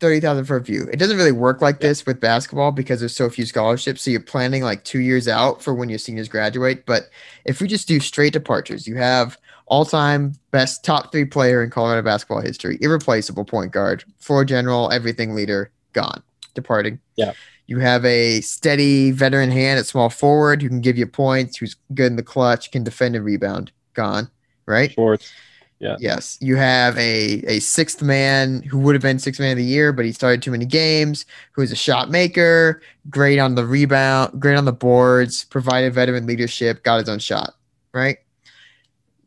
[0.00, 0.88] thirty thousand foot view.
[0.92, 4.02] It doesn't really work like this with basketball because there's so few scholarships.
[4.02, 6.86] So you're planning like two years out for when your seniors graduate.
[6.86, 7.10] But
[7.44, 11.70] if we just do straight departures, you have all time best top three player in
[11.70, 16.22] Colorado basketball history, irreplaceable point guard, floor general, everything leader, gone,
[16.54, 16.98] departing.
[17.16, 17.34] Yeah.
[17.70, 21.76] You have a steady veteran hand at small forward who can give you points, who's
[21.94, 24.28] good in the clutch, can defend and rebound, gone,
[24.66, 24.90] right?
[24.90, 25.32] Schwartz.
[25.78, 25.94] Yeah.
[26.00, 29.64] Yes, you have a a sixth man who would have been sixth man of the
[29.64, 31.26] year, but he started too many games.
[31.52, 36.26] Who is a shot maker, great on the rebound, great on the boards, provided veteran
[36.26, 37.54] leadership, got his own shot.
[37.94, 38.18] Right,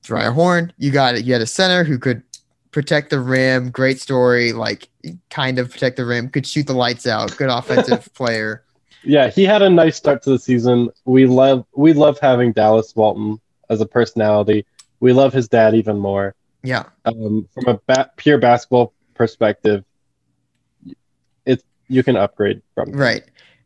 [0.01, 1.23] Dryer Horn, you got it.
[1.23, 2.21] You had a center who could
[2.73, 3.69] protect the rim.
[3.69, 4.89] Great story, like
[5.29, 7.35] kind of protect the rim, could shoot the lights out.
[7.37, 8.63] Good offensive player.
[9.05, 10.89] Yeah, he had a nice start to the season.
[11.05, 14.65] We love we love having Dallas Walton as a personality.
[14.99, 16.35] We love his dad even more.
[16.65, 19.83] Yeah, Um, from a ba- pure basketball perspective,
[21.45, 22.91] it's you can upgrade from.
[22.93, 23.23] Right.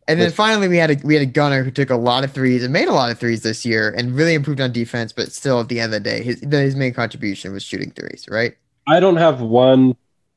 [0.07, 2.31] And then finally, we had a we had a gunner who took a lot of
[2.31, 5.11] threes and made a lot of threes this year, and really improved on defense.
[5.13, 8.25] But still, at the end of the day, his his main contribution was shooting threes.
[8.31, 8.57] Right.
[8.87, 9.95] I don't have one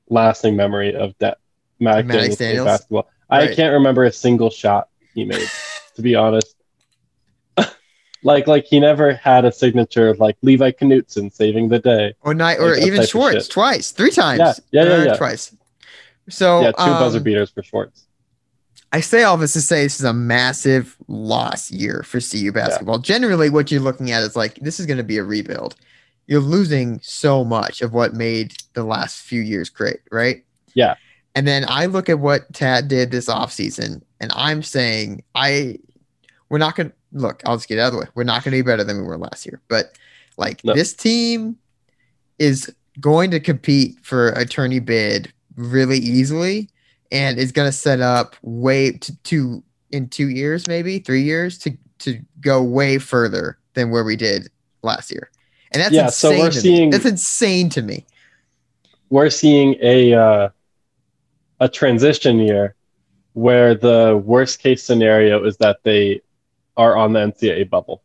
[0.09, 1.39] lasting memory of that
[1.79, 2.65] Matt Maddox Daniels Daniels?
[2.67, 3.11] basketball.
[3.31, 5.49] I can't remember a single shot he made,
[5.95, 6.57] to be honest.
[8.25, 12.15] like like he never had a signature like Levi Knutson saving the day.
[12.23, 14.41] Or night or Like even Schwartz twice, three times.
[14.41, 15.17] Yeah, yeah, yeah, yeah.
[15.17, 15.55] twice.
[16.29, 18.07] So yeah, two buzzer um, beaters for Schwartz.
[18.93, 22.99] I say all this to say this is a massive loss year for CU basketball.
[22.99, 25.77] Generally, what you're looking at is like this is going to be a rebuild.
[26.31, 30.45] You're losing so much of what made the last few years great, right?
[30.75, 30.95] Yeah.
[31.35, 35.79] And then I look at what Tad did this offseason, and I'm saying I
[36.49, 38.07] we're not gonna look, I'll just get out of the way.
[38.14, 39.61] We're not gonna be better than we were last year.
[39.69, 39.99] But
[40.37, 40.73] like No.
[40.73, 41.57] this team
[42.38, 46.69] is going to compete for attorney bid really easily
[47.12, 51.59] and is going to set up way to, to in two years, maybe three years
[51.59, 54.49] to to go way further than where we did
[54.83, 55.31] last year.
[55.72, 56.61] And that's Yeah, so insane we're to me.
[56.62, 58.04] seeing- That's insane to me.
[59.11, 60.48] We're seeing a uh,
[61.61, 62.74] a transition year
[63.35, 66.20] where the worst case scenario is that they
[66.76, 68.02] are on the NCAA bubble.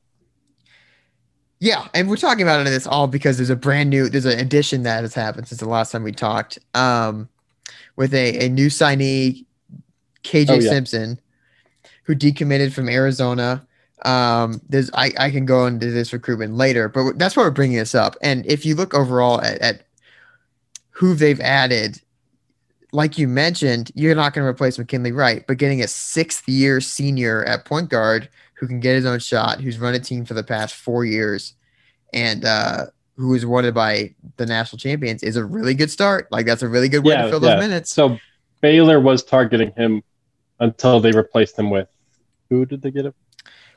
[1.60, 4.25] Yeah, and we're talking about it in this all because there's a brand new there's
[4.25, 6.60] an addition that has happened since the last time we talked.
[6.73, 7.30] Um,
[7.95, 9.45] with a, a new signee,
[10.23, 10.69] KJ Oh, yeah.
[10.69, 11.19] Simpson,
[12.04, 13.65] who decommitted from Arizona.
[14.04, 17.78] Um, there's I, I can go into this recruitment later, but that's why we're bringing
[17.78, 18.16] this up.
[18.22, 19.88] And if you look overall at, at
[20.92, 22.02] who they've added,
[22.92, 26.82] like you mentioned, you're not going to replace McKinley Wright, but getting a sixth year
[26.82, 30.34] senior at point guard who can get his own shot, who's run a team for
[30.34, 31.56] the past four years,
[32.14, 32.86] and uh,
[33.18, 36.32] who was awarded by the national champions is a really good start.
[36.32, 37.56] Like that's a really good way Yeah, to fill yeah.
[37.56, 37.94] those minutes.
[37.94, 38.18] So
[38.62, 40.04] Baylor was targeting him
[40.60, 41.88] until they replaced him with
[42.50, 43.14] who did they get him?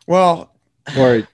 [0.08, 0.50] Well,
[0.96, 1.28] Or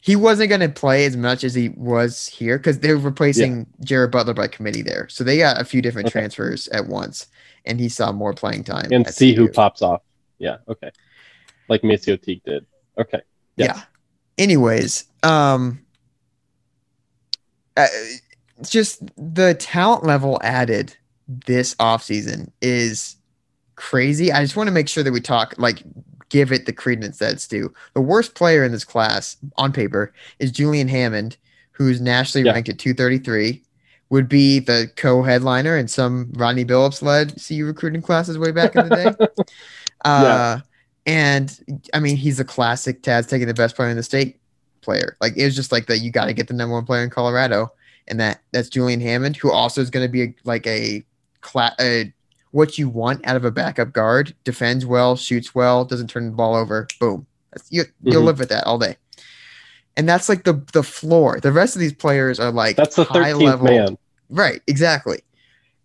[0.00, 4.10] he wasn't going to play as much as he was here because they're replacing Jared
[4.10, 5.08] Butler by committee there.
[5.10, 6.20] So they got a few different Okay.
[6.20, 7.26] transfers at once,
[7.66, 8.88] and he saw more playing time.
[8.92, 10.00] and see who pops off.
[10.38, 10.90] Yeah, okay.
[11.68, 12.64] Like Maceo Teague did.
[12.98, 13.20] Okay.
[13.56, 13.76] Yes.
[13.76, 13.82] Yeah.
[14.38, 15.84] Anyways, um,
[17.76, 17.86] uh,
[18.62, 20.96] just the talent level added
[21.28, 23.16] this offseason is
[23.76, 24.32] crazy.
[24.32, 25.82] I just want to make sure that we talk like
[26.34, 27.72] give it the credence that it's due.
[27.92, 31.36] The worst player in this class on paper is Julian Hammond,
[31.70, 32.54] who's nationally Yeah.
[32.54, 33.62] ranked at 233.
[34.10, 38.88] Would be the co-headliner in some Rodney Billups led CU recruiting classes way back in
[38.88, 39.44] the day.
[40.04, 40.58] uh,
[41.06, 41.56] and
[41.94, 44.40] I mean, he's a classic Taz taking the best player in the state
[44.80, 45.16] player.
[45.20, 45.98] Like it was just like that.
[45.98, 47.72] You got to get the number one player in Colorado,
[48.08, 51.04] and that that's Julian Hammond, who also is going to be a, like a,
[51.40, 52.12] cla- a
[52.54, 54.32] what you want out of a backup guard.
[54.44, 56.86] Defends well, shoots well, doesn't turn the ball over.
[57.00, 57.26] Boom.
[57.52, 58.26] That's, you, You'll Mhm.
[58.26, 58.96] live with that all day.
[59.96, 61.40] And that's like the the floor.
[61.40, 63.66] The rest of these players are like That's the high 13th level.
[63.66, 63.98] man.
[64.30, 65.20] Right, exactly.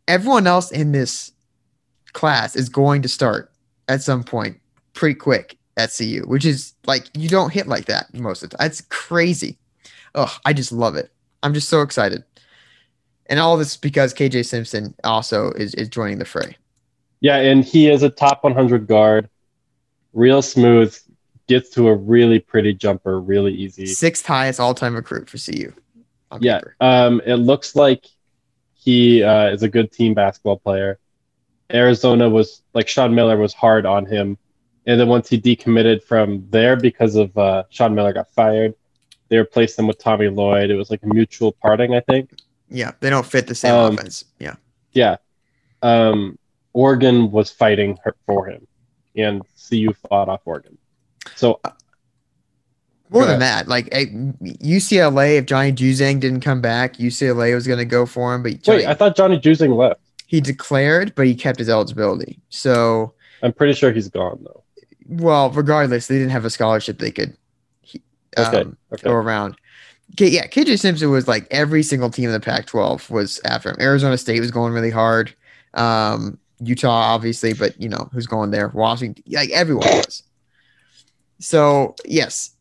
[0.08, 1.32] Everyone else in this
[2.14, 3.52] class is going to start
[3.88, 4.60] at some point
[4.94, 8.58] pretty quick at CU, which is like you don't hit like that most of the
[8.58, 8.68] time.
[8.68, 9.58] It's crazy.
[10.16, 11.12] Oh, I just love it.
[11.42, 12.24] I'm just so excited.
[13.28, 16.58] And all this because KJ Simpson also is, is joining the fray.
[17.22, 19.30] Yeah, and he is a top 100 guard,
[20.14, 20.98] real smooth,
[21.48, 23.86] gets to a really pretty jumper really easy.
[23.88, 25.74] Sixth highest all time recruit for CU.
[26.40, 28.06] Yeah, um, it looks like
[28.76, 31.00] he uh, is a good team basketball player.
[31.72, 34.38] Arizona was like Sean Miller was hard on him,
[34.86, 38.74] and then once he decommitted from there because of uh, Sean Miller got fired,
[39.28, 40.70] they replaced him with Tommy Lloyd.
[40.70, 42.32] It was like a mutual parting, I think.
[42.70, 44.26] Yeah, they don't fit the same Um, offense.
[44.40, 44.56] Yeah.
[44.94, 45.18] Yeah,
[45.82, 46.39] um,
[46.74, 48.68] Oregon was fighting her, for him,
[49.16, 50.78] and CU fought off Oregon.
[51.36, 51.60] So
[53.10, 57.66] More Go than that, like eh, UCLA, if Johnny Juzang didn't come back, UCLA was
[57.68, 60.02] going to go for him, but Johnny, wait, I thought Johnny Juzang left.
[60.28, 62.40] he declared, but he kept his eligibility.
[62.50, 64.64] So, I'm pretty sure he's gone though.
[65.08, 67.36] well, regardless, they didn't have a scholarship they could
[67.82, 68.02] he-
[68.38, 69.04] Okay, um, okay.
[69.04, 69.56] go around.
[70.18, 73.78] K- yeah, KJ Simpson was like every single team in the Pac-12 was after him.
[73.80, 75.34] Arizona State was going really hard.
[75.74, 78.70] Um, Utah, obviously, but you know who's going there?
[78.70, 80.24] Washington, like everyone was.
[81.40, 82.52] So yes,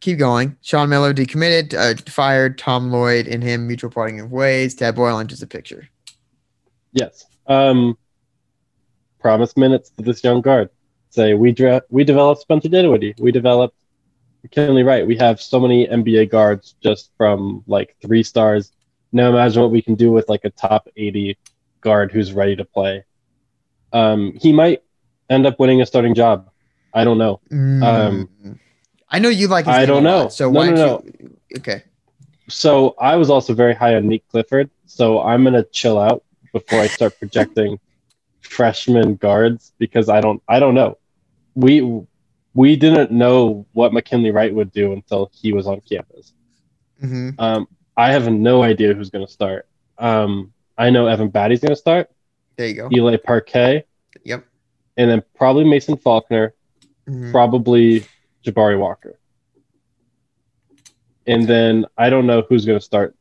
[0.00, 0.56] keep going.
[0.62, 2.58] Sean Miller decommitted, uh, fired.
[2.58, 4.74] Tom Lloyd and him mutual parting of ways.
[4.74, 5.88] Tad Boyle just a picture.
[6.92, 7.26] Yes.
[7.46, 7.98] Um,
[9.18, 10.70] promise minutes to this young guard.
[11.10, 13.14] Say we dra- we developed Spencer Dinwiddie.
[13.18, 13.76] We developed
[14.42, 15.06] McKinley Wright.
[15.06, 18.72] We have so many NBA guards just from like three stars.
[19.12, 21.38] Now imagine what we can do with like a top 80
[21.80, 23.04] guard who's ready to play.
[23.94, 24.82] Um, he might
[25.30, 26.50] end up winning a starting job.
[26.92, 27.40] I don't know.
[27.50, 28.58] Um, Mm.
[29.08, 29.66] I know you like.
[29.66, 30.28] I don't a lot, know.
[30.28, 31.36] So No, why no, don't you?
[31.58, 31.82] Okay.
[32.48, 34.68] So I was also very high on Nique Clifford.
[34.86, 37.78] So I'm gonna chill out before I start projecting
[38.40, 40.98] freshman guards because I don't I don't know.
[41.54, 42.02] We
[42.54, 46.32] we didn't know what McKinley Wright would do until he was on campus.
[47.00, 49.66] hmm Um, I have no idea who's gonna start.
[49.98, 52.10] Um, I know Evan Battey's gonna start,
[52.56, 52.88] There you go.
[52.92, 53.84] Eli Parquet,
[54.24, 54.44] Yep.
[54.96, 56.54] and then probably Mason Faulkner,
[57.08, 57.30] Mhm.
[57.32, 58.04] probably
[58.44, 59.18] Jabari Walker.
[61.26, 63.14] And then I don't know who's gonna start.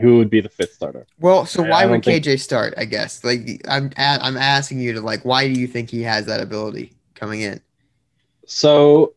[0.00, 1.06] Who would be the fifth starter?
[1.20, 2.74] Well, so I- why I would don't think- KJ start?
[2.76, 6.02] I guess like I'm a- I'm asking you to like why do you think he
[6.02, 7.60] has that ability coming in?
[8.46, 9.14] So,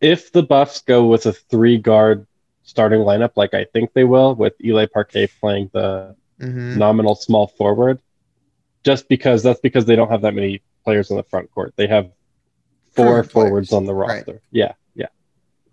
[0.00, 2.26] if the Buffs go with a three guard
[2.62, 7.46] starting lineup, like I think they will, with Eli Parquet playing the hmm nominal small
[7.46, 8.00] forward,
[8.84, 11.74] just because that's because they don't have that many players in the front court.
[11.76, 12.10] They have
[12.92, 14.16] four Proven players, forwards on the right.
[14.16, 14.42] roster.
[14.50, 15.08] Yeah, yeah.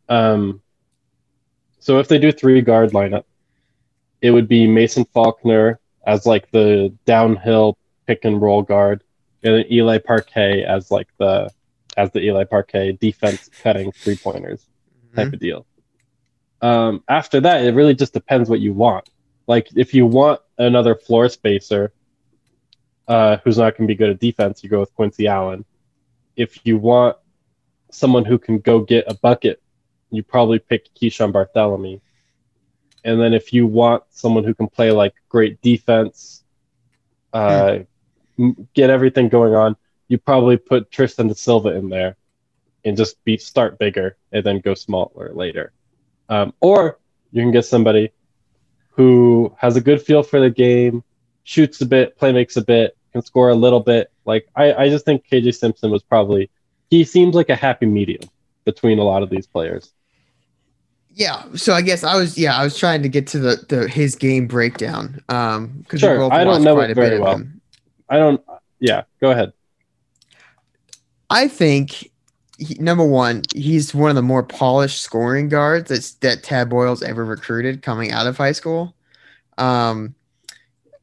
[0.09, 0.61] Um,
[1.79, 3.23] so if they do three guard lineup,
[4.21, 7.77] it would be Mason Faulkner as like the downhill
[8.07, 9.03] pick and roll guard,
[9.43, 11.49] and then Eli Parquet as like the
[11.95, 14.65] as the Eli Parquet defense cutting three pointers
[15.15, 15.65] type of deal.
[16.61, 19.09] Um, after that, it really just depends what you want.
[19.47, 21.91] Like if you want another floor spacer
[23.07, 25.65] uh, who's not going to be good at defense, you go with Quincy Allen.
[26.35, 27.17] If you want
[27.91, 29.61] someone who can go get a bucket,
[30.11, 32.01] you probably pick Keeshawn Barthelemy.
[33.03, 36.43] And then if you want someone who can play like great defense,
[37.33, 37.79] uh,
[38.73, 39.75] get everything going on,
[40.07, 42.17] you probably put Tristan da Silva in there
[42.85, 45.71] and just be start bigger and then go smaller later.
[46.29, 46.99] Um, or
[47.31, 48.11] you can get somebody
[48.97, 51.03] who has a good feel for the game,
[51.43, 54.11] shoots a bit, play makes a bit, can score a little bit.
[54.25, 56.49] Like I, I just think KJ Simpson was probably
[56.89, 58.27] he seems like a happy medium
[58.65, 59.93] between a lot of these players.
[61.11, 63.87] Yeah, so I guess I was yeah I was trying to get to the, the
[63.87, 67.43] his game breakdown um because Sure, I don't know it very well.
[68.09, 68.41] I don't.
[68.79, 69.53] Yeah, go ahead.
[71.29, 72.11] I think
[72.57, 77.03] he, number one, he's one of the more polished scoring guards that's, that Tad Boyle's
[77.03, 78.95] ever recruited coming out of high school.
[79.57, 80.15] Um,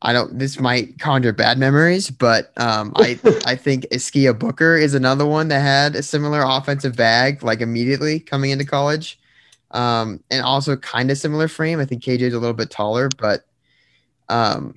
[0.02, 0.38] I don't.
[0.38, 5.48] This might conjure bad memories, but um, I I think Askia Booker is another one
[5.48, 9.18] that had a similar offensive bag like immediately coming into college,
[9.70, 11.80] um, and also kind of similar frame.
[11.80, 13.46] I think KJ's a little bit taller, but
[14.28, 14.74] um,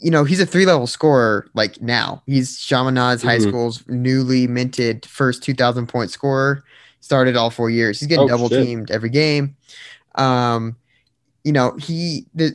[0.00, 2.22] you know, he's a three level scorer like now.
[2.26, 3.48] He's Chaminade High Mhm.
[3.48, 6.62] School's newly minted first 2,000 point scorer.
[7.00, 8.00] Started all four years.
[8.00, 8.64] He's getting Oh, double shit.
[8.66, 9.56] teamed every game.
[10.16, 10.76] Um,
[11.44, 12.54] you know, he, the,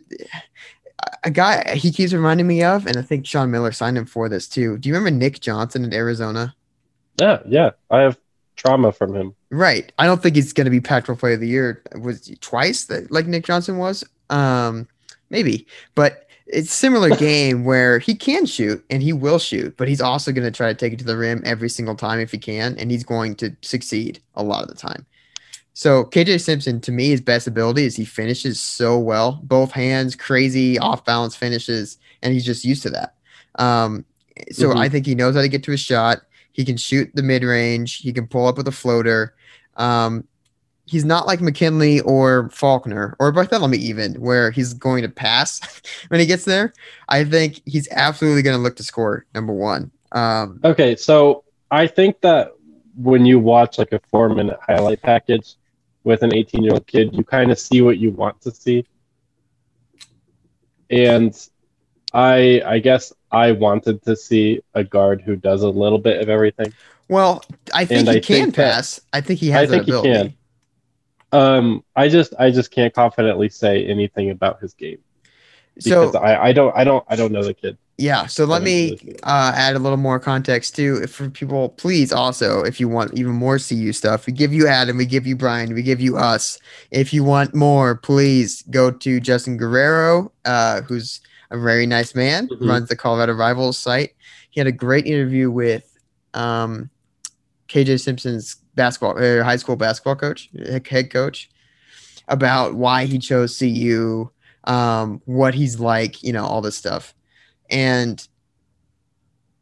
[1.23, 4.27] a guy he keeps reminding me of, and I think Sean Miller signed him for
[4.29, 4.77] this too.
[4.77, 6.55] Do you remember Nick Johnson in Arizona?
[7.19, 7.71] Yeah, yeah.
[7.91, 8.17] I have
[8.55, 9.33] trauma from him.
[9.51, 9.91] Right.
[9.99, 11.81] I don't think he's going to be Pac-12 Player of the Year.
[11.99, 14.03] Was twice that like Nick Johnson was?
[14.29, 14.87] Um,
[15.29, 20.01] maybe, but it's similar game where he can shoot and he will shoot, but he's
[20.01, 22.37] also going to try to take it to the rim every single time if he
[22.37, 25.05] can, and he's going to succeed a lot of the time.
[25.73, 30.15] So KJ Simpson, to me, his best ability is he finishes so well, both hands,
[30.15, 33.15] crazy off balance finishes, and he's just used to that.
[33.55, 34.03] Um,
[34.51, 34.77] so Mhm.
[34.77, 36.21] I think he knows how to get to his shot.
[36.51, 37.97] He can shoot the mid range.
[37.97, 39.35] He can pull up with a floater.
[39.77, 40.25] Um,
[40.89, 45.61] he's not like McKinley or Faulkner or Barthelemy even, where he's going to pass
[46.09, 46.73] when he gets there.
[47.07, 49.25] I think he's absolutely going to look to score.
[49.35, 49.91] Number one.
[50.11, 52.53] Um, Okay, so I think that
[52.95, 55.55] when you watch like a four minute highlight package
[56.03, 58.83] with an 18 year old kid, you kind of see what you want to see.
[60.89, 61.35] And
[62.13, 66.29] I I guess I wanted to see a guard who does a little bit of
[66.29, 66.73] everything.
[67.09, 68.99] well, I think And he I can think that- pass.
[69.13, 70.13] I think he I has that think he ability.
[70.29, 70.33] can.
[71.31, 74.97] Um I just I just can't confidently say anything about his game
[75.75, 77.77] because So I, I don't I don't I don't know the kid.
[77.97, 81.11] yeah, so let I don't know me uh, add a little more context too if
[81.11, 81.69] for people.
[81.69, 85.27] Please also, if you want even more CU stuff, we give you Adam, we give
[85.27, 86.57] you Brian, we give you us.
[86.91, 91.21] If you want more, please go to Justin Guerrero, uh, who's
[91.51, 92.67] a very nice man, Mhm.
[92.69, 94.11] runs the Colorado Rivals site.
[94.49, 95.83] He had a great interview with
[96.33, 96.89] um,
[97.67, 100.49] KJ Simpson's basketball, uh, high school basketball coach,
[100.89, 101.49] head coach,
[102.29, 104.29] about why he chose CU,
[104.63, 107.13] um, what he's like, you know, all this stuff,
[107.69, 108.25] and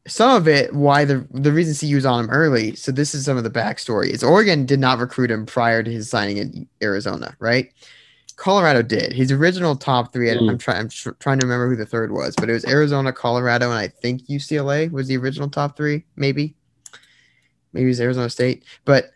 [0.07, 2.76] some of it why the the reason CU was on him early.
[2.76, 4.09] So this is some of the backstory.
[4.09, 7.74] Is Oregon did not recruit him prior to his signing in Arizona, right?
[8.38, 9.13] Colorado did.
[9.13, 10.30] His original top three.
[10.30, 10.51] Mm.
[10.51, 10.82] I'm trying.
[10.82, 13.80] I'm tr- trying to remember who the third was, but it was Arizona, Colorado, and
[13.80, 16.05] I think UCLA was the original top three.
[16.15, 16.55] Maybe,
[17.74, 18.63] maybe it was Arizona State.
[18.86, 19.11] But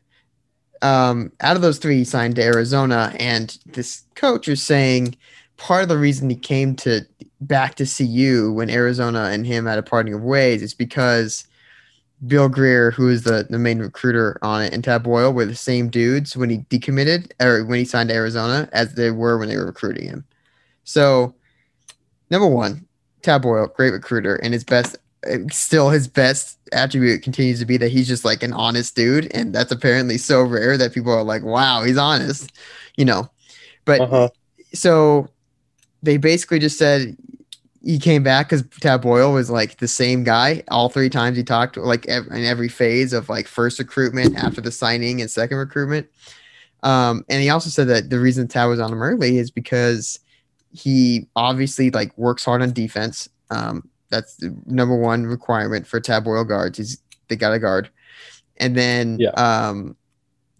[0.81, 5.15] um, out of those three, he signed to Arizona, and this coach is saying
[5.57, 7.05] part of the reason he came to
[7.41, 11.45] back to CU when Arizona and him had a parting of ways is because
[12.25, 15.55] Bill Grier, who is the, the main recruiter on it, and Tad Boyle were the
[15.55, 19.49] same dudes when he decommitted or when he signed to Arizona as they were when
[19.49, 20.25] they were recruiting him.
[20.83, 21.33] So,
[22.29, 22.87] number one,
[23.21, 24.97] Tad Boyle, great recruiter, and his best,
[25.51, 29.53] still his best attribute continues to be that he's just like an honest dude, and
[29.53, 32.51] that's apparently so rare that people are like, "Wow, he's honest,"
[32.97, 33.29] you know.
[33.85, 34.29] But Uh-huh.
[34.73, 35.29] so
[36.03, 37.17] they basically just said
[37.83, 41.43] he came back because Tad Boyle was like the same guy all three times he
[41.43, 45.57] talked, like ev- in every phase of like first recruitment, after the signing, and second
[45.57, 46.07] recruitment.
[46.83, 50.19] Um, and he also said that the reason Tad was on him early is because
[50.73, 53.29] he obviously like works hard on defense.
[53.51, 56.77] Um, that's the number one requirement for Tad Boyle guards.
[56.77, 57.89] He's they got a guard,
[58.57, 59.29] and then Yeah.
[59.31, 59.95] um,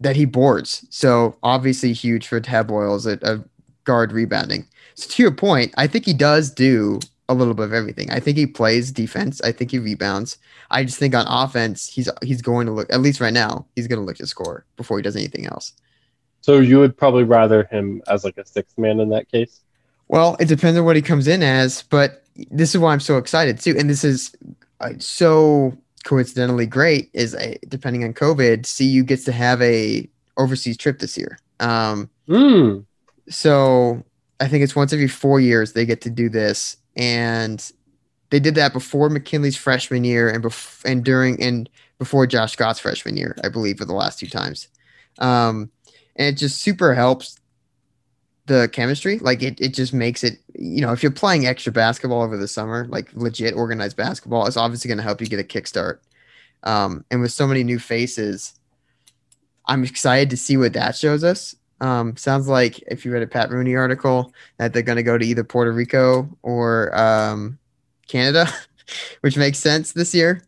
[0.00, 0.84] that he boards.
[0.90, 3.44] So obviously huge for Tad Boyle as a, a
[3.84, 4.66] guard rebounding.
[4.94, 6.98] So to your point, I think he does do
[7.28, 8.10] a little bit of everything.
[8.10, 9.40] I think he plays defense.
[9.42, 10.38] I think he rebounds.
[10.70, 13.66] I just think on offense, he's he's going to look at least right now.
[13.76, 15.72] He's going to look to score before he does anything else.
[16.40, 19.60] So you would probably rather him as like a sixth man in that case?
[20.08, 23.18] Well, it depends on what he comes in as, but this is why I'm so
[23.18, 23.74] excited too.
[23.78, 24.34] And this is
[24.80, 27.10] uh, so coincidentally great.
[27.12, 31.38] Is uh, depending on COVID, CU gets to have a overseas trip this year.
[31.60, 32.80] Um, Hmm.
[33.28, 34.02] so
[34.40, 37.72] I think it's once every four years they get to do this, and
[38.30, 42.80] they did that before McKinley's freshman year and bef- and during and before Josh Scott's
[42.80, 44.68] freshman year, I believe, for the last two times.
[45.18, 45.70] Um,
[46.16, 47.38] and it just super helps
[48.46, 49.18] the chemistry.
[49.18, 50.38] Like it, it just makes it.
[50.54, 54.56] You know, if you're playing extra basketball over the summer, like legit organized basketball, it's
[54.56, 55.98] obviously going to help you get a kickstart.
[56.62, 58.54] Um, and with so many new faces,
[59.66, 61.56] I'm excited to see what that shows us.
[61.80, 65.18] Um, sounds like if you read a Pat Rooney article that they're going to go
[65.18, 67.58] to either Puerto Rico or um,
[68.06, 68.48] Canada,
[69.20, 70.44] which makes sense this year.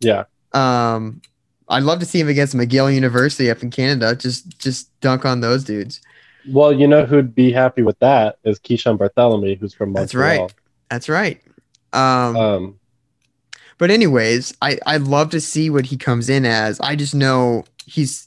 [0.00, 0.24] Yeah.
[0.52, 1.20] Um,
[1.68, 4.16] I'd love to see him against McGill University up in Canada.
[4.16, 6.00] Just just dunk on those dudes.
[6.46, 10.48] Well, you know who'd be happy with that is Keeshawn Barthelemy, who's from Montreal.
[10.48, 10.54] That's right.
[10.90, 11.42] That's right.
[11.92, 12.80] Um, Um,
[13.78, 16.80] But anyways, I I love to see what he comes in as.
[16.80, 18.26] I just know he's.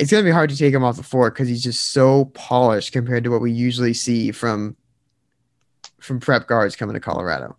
[0.00, 2.92] It's gonna be hard to take him off the floor because he's just so polished
[2.92, 4.76] compared to what we usually see from
[6.00, 7.56] from prep guards coming to Colorado.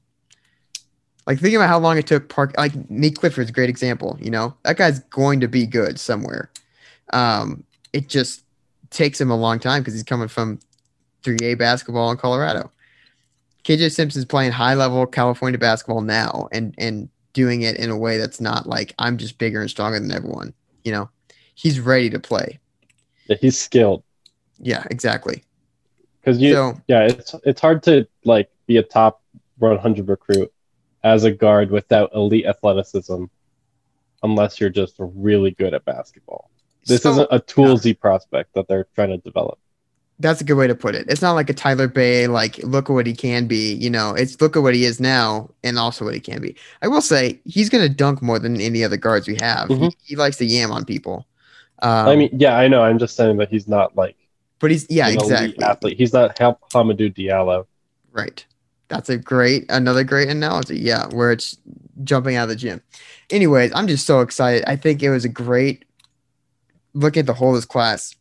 [1.27, 2.55] Like thinking about how long it took Park.
[2.57, 4.17] Like Nate Clifford's a great example.
[4.19, 6.49] You know that guy's going to be good somewhere.
[7.13, 8.43] Um, it just
[8.89, 10.59] takes him a long time because he's coming from
[11.23, 12.71] 3A basketball in Colorado.
[13.63, 18.17] KJ Simpson's playing high level California basketball now and and doing it in a way
[18.17, 20.53] that's not like I'm just bigger and stronger than everyone.
[20.83, 21.09] You know,
[21.55, 22.59] he's ready to play.
[23.27, 24.03] Yeah, he's skilled
[24.59, 25.43] Yeah, exactly.
[26.21, 26.53] because you.
[26.53, 29.21] So yeah, it's it's hard to like be a top
[29.57, 30.51] 100 recruit
[31.03, 33.25] as a guard without elite athleticism,
[34.23, 36.49] unless you're just really good at basketball.
[36.89, 39.57] This so- isn't a toolsy prospect that they're trying to develop.
[40.21, 41.05] That's a good way to put it.
[41.07, 43.73] It's not like a Tyler Bey, like look at what he can be.
[43.75, 46.57] You know, it's look at what he is now and also what he can be.
[46.81, 49.69] I will say he's gonna dunk more than any other guards we have.
[49.69, 49.93] He, Mhm.
[50.03, 51.25] he likes to yam on people.
[51.81, 52.81] Um, I mean, yeah, I know.
[52.83, 54.17] I'm just saying that he's not like
[54.59, 55.97] but he's yeah, exactly athlete.
[55.97, 57.65] He's not Ham- Hamidou Diallo.
[58.11, 58.45] right.
[58.89, 60.79] That's a great another great analogy.
[60.79, 61.55] Yeah, where it's
[62.03, 62.81] jumping out of the gym.
[63.29, 64.65] Anyways, I'm just so excited.
[64.67, 65.85] I think it was a great
[66.93, 68.15] look at the whole of this class.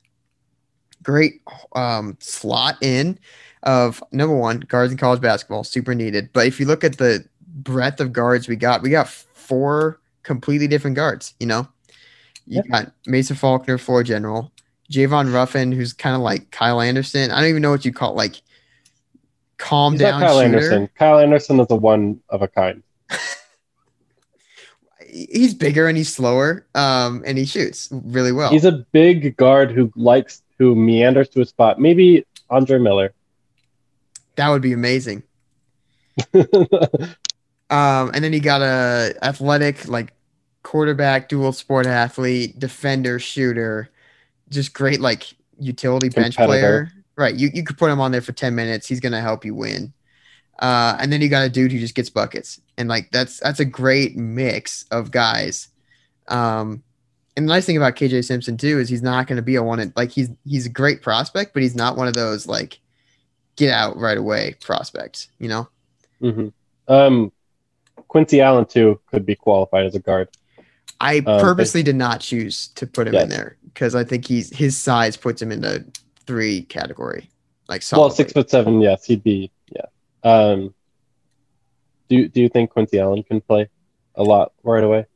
[1.03, 1.43] Great
[1.75, 3.19] um, slot in
[3.63, 6.31] of number one guards in college basketball, super needed.
[6.33, 10.69] But if you look at the breadth of guards we got, we got four completely
[10.69, 11.35] different guards.
[11.41, 11.69] You know,
[12.47, 14.53] you got Mason Faulkner, floor general,
[14.91, 17.31] Javon Ruffin, who's kind of like Kyle Anderson.
[17.31, 18.43] I don't even know what you call like
[19.59, 20.45] calm He's down Kyle shooter.
[20.45, 20.89] Anderson.
[20.97, 22.83] Kyle Anderson is a one of a kind.
[25.11, 28.51] He's bigger and he's slower, um, and he shoots really well.
[28.51, 31.81] He's a big guard who likes who meanders to a spot.
[31.81, 33.13] Maybe Andre Miller.
[34.37, 35.23] that would be amazing.
[37.71, 40.15] Um, and then you got a athletic like
[40.63, 43.91] quarterback, dual sport athlete, defender, shooter,
[44.49, 46.91] just great like utility bench player.
[47.17, 47.35] Right.
[47.35, 48.87] You you could put him on there for 10 minutes.
[48.87, 49.93] He's gonna help you win.
[50.59, 52.61] Uh, and then you got a dude who just gets buckets.
[52.79, 55.69] And like that's that's a great mix of guys.
[56.29, 56.83] Um
[57.37, 59.93] and the nice thing about KJ Simpson too is he's not gonna be a one
[59.97, 62.79] like he's he's a great prospect, but he's not one of those like
[63.57, 65.69] get out right away prospects, you know?
[66.21, 66.49] hmm
[66.87, 67.33] Um,
[68.07, 70.29] Quincy Allen too could be qualified as a guard.
[71.01, 74.57] I but- purposely did not choose to put him in there because I think he's
[74.57, 75.85] his size puts him in the
[76.27, 77.29] three category.
[77.69, 78.81] Like Well, six foot seven.
[78.81, 79.51] Yes, he'd be.
[79.71, 79.87] Yeah.
[80.25, 80.75] Um,
[82.09, 83.69] do Do you think Quincy Allen can play
[84.15, 85.07] a lot right away?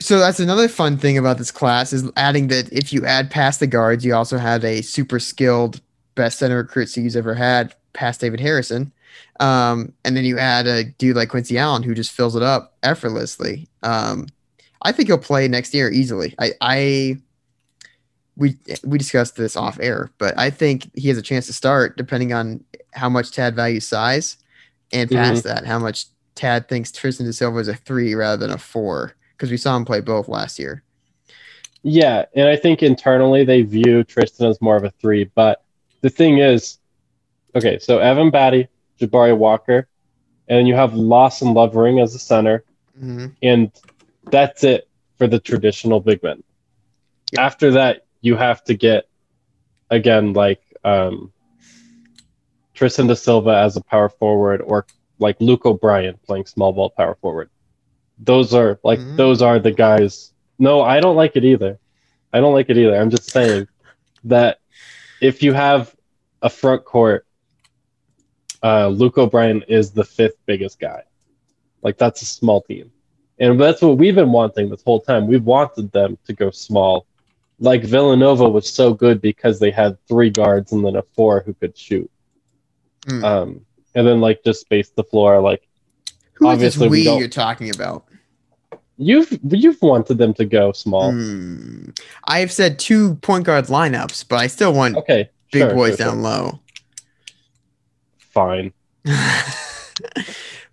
[0.00, 3.60] So that's another fun thing about this class is adding that if you add past
[3.60, 5.82] the guards, you also have a super skilled
[6.14, 8.92] best center recruit CU's ever had, past David Harrison.
[9.40, 12.76] Um, and then you add a dude like Quincy Allen who just fills it up
[12.82, 13.68] effortlessly.
[13.82, 14.26] Um,
[14.82, 16.34] I think he'll play next year easily.
[16.38, 17.18] I, I
[18.36, 21.98] we we discussed this off air, but I think he has a chance to start
[21.98, 24.38] depending on how much Tad values size,
[24.92, 28.54] and past that, how much Tad thinks Tristan da Silva is a three rather than
[28.54, 30.82] a four because we saw him play both last year.
[31.82, 35.24] Yeah, and I think internally they view Tristan as more of a three.
[35.34, 35.62] But
[36.02, 36.78] the thing is,
[37.54, 38.68] okay, so Evan Battey,
[39.00, 39.88] Jabari Walker,
[40.48, 42.64] and then you have Lawson Lovering as the center,
[42.98, 43.72] hmm and
[44.30, 46.42] that's it for the traditional big men.
[47.38, 49.08] After that, you have to get
[49.90, 51.32] again like um,
[52.80, 54.86] Tristan da Silva as a power forward, or
[55.18, 57.50] like Luke O'Brien playing small ball power forward.
[58.18, 59.16] Those are like Mm.
[59.16, 60.32] those are the guys.
[60.58, 61.78] No, I don't like it either.
[62.32, 62.96] I don't like it either.
[62.96, 63.68] I'm just saying
[64.24, 64.60] that
[65.20, 65.94] if you have
[66.40, 67.26] a front court,
[68.62, 71.02] uh, Luke O'Brien is the fifth biggest guy.
[71.82, 72.90] Like that's a small team.
[73.38, 75.26] And that's what we've been wanting this whole time.
[75.26, 77.04] We've wanted them to go small.
[77.58, 81.52] Like Villanova was so good because they had three guards and then a four who
[81.52, 82.10] could shoot.
[83.06, 83.24] Mm.
[83.24, 83.60] Um,
[83.94, 85.40] and then like just space the floor.
[85.40, 85.66] Like
[86.34, 88.04] Who is this Obviously, we we you're talking about?
[88.98, 91.10] you've you've wanted them to go small.
[91.12, 91.90] Hmm.
[92.24, 95.96] I have said two point guard lineups, but I still want Okay, big sure, boys
[95.96, 96.22] sure, down sure.
[96.22, 96.60] low.
[98.18, 98.72] Fine.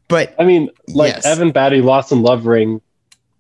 [0.08, 1.26] but I mean, like Yes.
[1.26, 2.82] Evan Battey, Lawson Lovering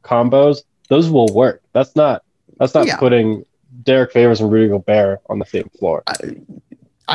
[0.03, 1.61] combos, those will work.
[1.73, 2.23] That's not
[2.57, 2.97] that's not Yeah.
[2.97, 3.45] putting
[3.83, 6.03] Derrick Favors and Rudy Gobert on the same floor.
[6.07, 6.15] I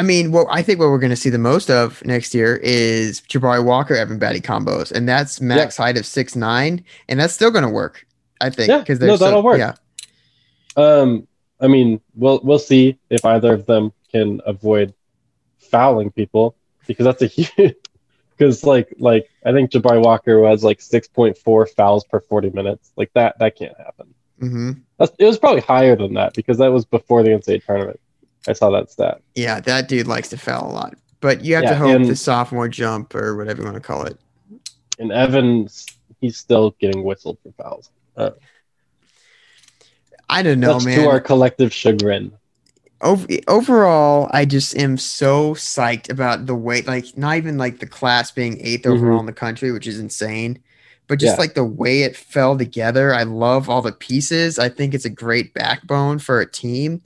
[0.02, 3.20] mean, what I think what we're going to see the most of next year is
[3.22, 7.50] Jabari Walker, Evan Battey combos, and that's max height of six nine, and that's still
[7.50, 8.06] going to work.
[8.40, 9.58] I think Yeah, because no, they're so, that'll work.
[9.58, 9.74] Yeah,
[10.76, 11.28] Um,
[11.60, 14.94] I mean, we'll we'll see if either of them can avoid
[15.58, 17.74] fouling people because that's a huge.
[18.38, 22.50] Because like like I think Jabari Walker has like six point four fouls per forty
[22.50, 22.90] minutes.
[22.96, 24.14] Like that that can't happen.
[24.40, 24.70] Mm-hmm.
[24.98, 28.00] That's, it was probably higher than that because that was before the NCAA tournament.
[28.48, 29.20] I saw that stat.
[29.34, 30.94] yeah, that dude likes to foul a lot.
[31.20, 33.80] But you have to Yeah, hope and- the sophomore jump or whatever you want to
[33.80, 34.18] call it.
[34.98, 35.86] And Evans,
[36.20, 37.90] he's still getting whistled for fouls.
[38.16, 38.30] Uh,
[40.28, 40.98] I don't know, That's man.
[41.00, 42.32] to our collective chagrin.
[43.00, 47.86] over, overall, I just am so psyched about the way, like, not even like the
[47.86, 48.92] class being 8th mm-hmm.
[48.92, 50.58] overall in the country, which is insane,
[51.08, 51.40] but just Yeah.
[51.40, 53.14] like the way it fell together.
[53.14, 54.58] I love all the pieces.
[54.58, 57.02] I think it's a great backbone for a team.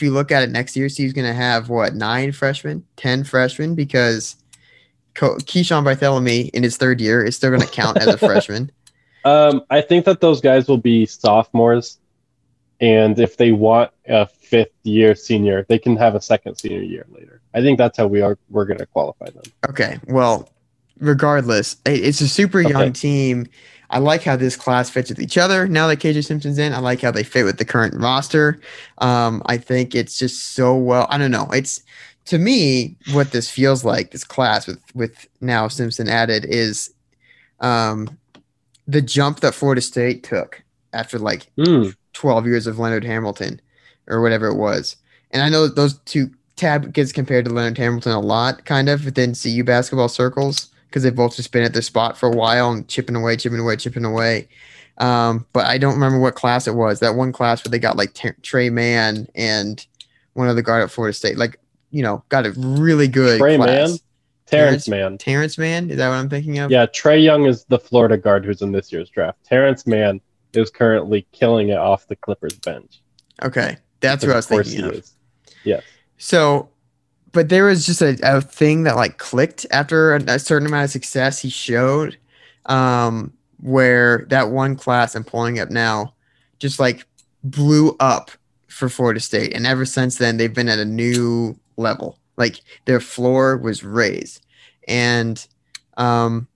[0.00, 3.22] If you look at it next year, Steve's going to have what, nine freshmen, 10
[3.24, 4.36] freshmen, because
[5.14, 8.72] Co- Keeshawn Barthelemy in his third year is still going to count as a freshman.
[9.26, 11.98] Um, I think that those guys will be sophomores,
[12.80, 17.04] and if they want a fifth year senior, they can have a second senior year
[17.10, 17.42] later.
[17.52, 18.38] I think that's how we are.
[18.48, 19.42] We're going to qualify them.
[19.68, 19.98] Okay.
[20.08, 20.48] Well,
[20.98, 22.92] regardless, it's a super young Okay.
[22.92, 23.48] team.
[23.90, 25.66] I like how this class fits with each other.
[25.66, 28.60] Now that KJ Simpson's in, I like how they fit with the current roster.
[28.98, 31.06] Um, I think it's just so well.
[31.10, 31.48] I don't know.
[31.52, 31.82] It's
[32.26, 34.12] to me what this feels like.
[34.12, 36.92] This class with with now Simpson added is
[37.60, 38.16] um,
[38.86, 40.62] the jump that Florida State took
[40.92, 41.88] after like Hmm.
[42.14, 43.60] 12 years of Leonard Hamilton
[44.06, 44.96] or whatever it was.
[45.30, 49.04] And I know those two Tad gets compared to Leonard Hamilton a lot, kind of
[49.04, 52.72] within CU basketball circles, because they've both just been at their spot for a while
[52.72, 54.48] and chipping away, chipping away, chipping away.
[54.98, 56.98] Um, but I don't remember what class it was.
[57.00, 59.84] That one class where they got like T- Trey Mann and
[60.34, 61.58] one other guard at Florida State, like
[61.92, 63.90] you know, got a really good Trey class.
[63.90, 63.98] Mann?
[64.46, 65.16] Terrence Mann.
[65.16, 66.72] Terrence Mann, is that what I'm thinking of?
[66.72, 69.38] Yeah, Trey Young is the Florida guard who's in this year's draft.
[69.44, 70.20] Terrence Mann
[70.54, 73.00] is currently killing it off the Clippers bench.
[73.44, 75.04] Okay, that's Because what I was thinking he of.
[75.04, 75.12] is.
[75.62, 75.84] Yes.
[76.18, 76.68] So,
[77.32, 80.84] but there was just a, a thing that like clicked after a, a certain amount
[80.84, 82.16] of success he showed,
[82.66, 86.14] um, where that one class I'm pulling up now
[86.58, 87.06] just like
[87.42, 88.30] blew up
[88.68, 89.54] for Florida State.
[89.54, 92.18] And ever since then, they've been at a new level.
[92.36, 94.44] Like their floor was raised.
[94.86, 95.44] And
[95.96, 96.46] um,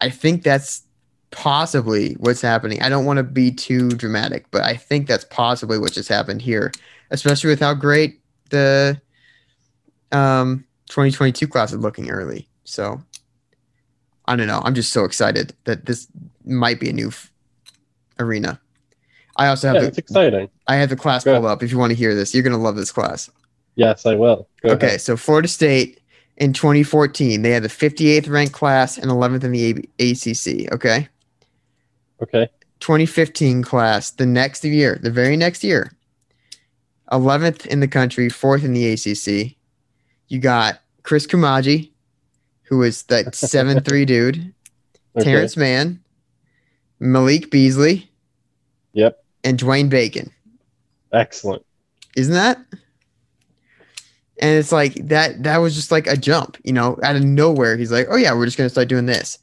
[0.00, 0.82] I think that's
[1.30, 2.82] possibly what's happening.
[2.82, 6.42] I don't want to be too dramatic, but I think that's possibly what just happened
[6.42, 6.72] here,
[7.10, 9.00] especially with how great the
[10.12, 12.48] um 2022 class is looking early.
[12.64, 13.00] So
[14.26, 14.60] I don't know.
[14.64, 16.06] I'm just so excited that this
[16.44, 17.30] might be a new f-
[18.18, 18.60] arena.
[19.36, 20.48] I also have Yeah, the it's exciting.
[20.66, 21.62] I have the class Go pulled up.
[21.62, 23.30] If you want to hear this, you're gonna love this class.
[23.76, 24.48] Yes, I will.
[24.62, 25.00] Go okay, ahead.
[25.00, 26.00] so Florida State
[26.36, 30.72] in 2014, they had the 58th ranked class and 11th in the A- ACC.
[30.72, 31.08] Okay,
[32.22, 32.48] Okay.
[32.80, 35.92] 2015 class, the next year, the very next year,
[37.12, 39.56] 11th in the country, fourth in the ACC.
[40.30, 41.90] You got Christ Koumadje,
[42.62, 44.54] who is that 7 3 dude,
[45.16, 45.24] okay.
[45.24, 46.00] Terrence Mann,
[46.98, 48.10] Malik Beasley,
[48.94, 49.22] Yep.
[49.44, 50.30] and Dwayne Bacon.
[51.12, 51.66] Excellent.
[52.16, 52.58] Isn't that?
[54.40, 57.76] And it's like that that was just like a jump, you know, out of nowhere.
[57.76, 59.38] He's like, "Oh yeah, we're just going to start doing this."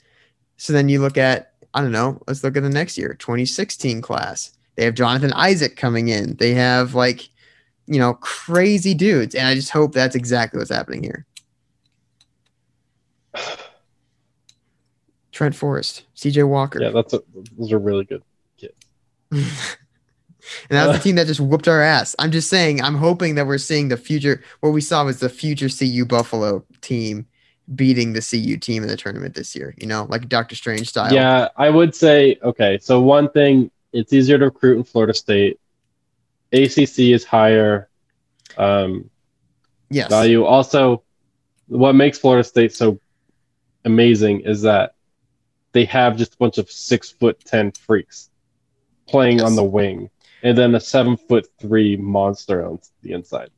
[0.57, 4.01] So then you look at I don't know, let's look at the next year, 2016
[4.01, 4.57] class.
[4.75, 6.35] They have Jonathan Isaac coming in.
[6.37, 7.29] They have like,
[7.87, 11.25] you know, crazy dudes, and I just hope that's exactly what's happening here.
[15.31, 16.81] Trent Forrest, CJ Walker.
[16.81, 17.21] Yeah, that's a,
[17.57, 18.23] those are really good
[18.57, 18.73] kids.
[19.31, 19.43] and
[20.69, 21.03] that was the uh.
[21.03, 22.15] team that just whooped our ass.
[22.19, 24.43] I'm just saying, I'm hoping that we're seeing the future.
[24.61, 27.27] What we saw was the future CU Buffalo team
[27.75, 31.13] beating the CU team in the tournament this year, you know, like Doctor Strange style.
[31.13, 32.77] Yeah, I would say okay.
[32.81, 35.59] So one thing, it's easier to recruit in Florida State.
[36.51, 37.89] ACC is higher
[38.57, 39.09] um,
[39.89, 40.09] Yes.
[40.09, 40.43] value.
[40.43, 41.03] Also,
[41.67, 42.99] what makes Florida State so
[43.85, 44.95] amazing is that
[45.71, 48.29] they have just a bunch of six foot ten freaks
[49.07, 50.09] playing on the wing,
[50.43, 53.49] and then a seven foot three monster on the inside.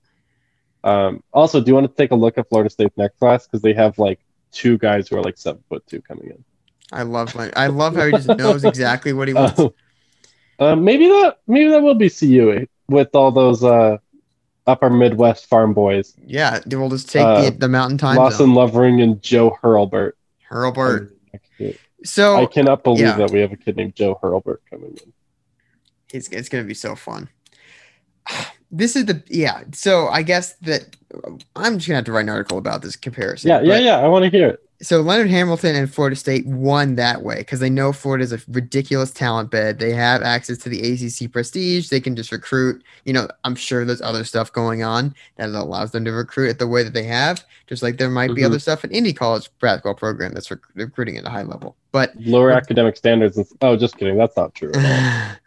[0.83, 3.61] Um, also, do you want to take a look at Florida State's next class because
[3.61, 4.19] they have like
[4.51, 6.43] two guys who are like seven foot two coming in.
[6.91, 9.59] I love my, I love how he just knows exactly what he wants.
[9.59, 9.69] Uh,
[10.59, 13.97] uh, maybe that maybe that will be CU with all those uh,
[14.67, 18.55] upper Midwest farm boys, yeah, we'll just take uh, the, the mountain time Lawson zone.
[18.55, 20.13] Lovering and Joe Hurlbert.
[20.49, 21.15] Hurlbert.
[22.03, 23.17] So I cannot believe yeah.
[23.17, 25.13] that we have a kid named Joe Hurlbert coming in.
[26.13, 27.29] it's it's gonna be so fun.
[28.71, 29.63] This is the yeah.
[29.73, 30.95] So I guess that
[31.55, 33.49] I'm just gonna have to write an article about this comparison.
[33.49, 33.97] Yeah, yeah, but- yeah.
[33.99, 34.63] I want to hear it.
[34.81, 38.39] so Leonard Hamilton and Florida State won that way because they know Florida is a
[38.47, 39.79] ridiculous talent bed.
[39.79, 41.89] They have access to the ACC prestige.
[41.89, 42.83] They can just recruit.
[43.05, 46.59] You know, I'm sure there's other stuff going on that allows them to recruit it
[46.59, 47.43] the way that they have.
[47.65, 48.45] Just like there might be Mhm.
[48.47, 51.75] other stuff in any college basketball program that's rec- recruiting at a high level.
[51.91, 53.35] But Lower academic standards.
[53.37, 54.15] And, oh, just kidding.
[54.17, 54.71] That's not true.
[54.75, 55.39] At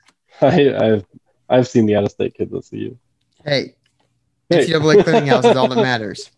[0.42, 0.48] all.
[0.50, 1.04] I, I've
[1.48, 2.96] I've seen the out of state kids at CU.
[3.44, 3.74] Hey,
[4.50, 4.66] Hey.
[4.66, 6.30] NCAA clearinghouse is all that matters.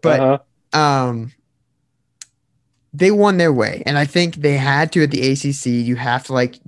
[0.00, 0.78] But Uh-huh.
[0.78, 1.32] um
[2.94, 6.24] they won their way and i think they had to at the acc you have
[6.24, 6.58] to like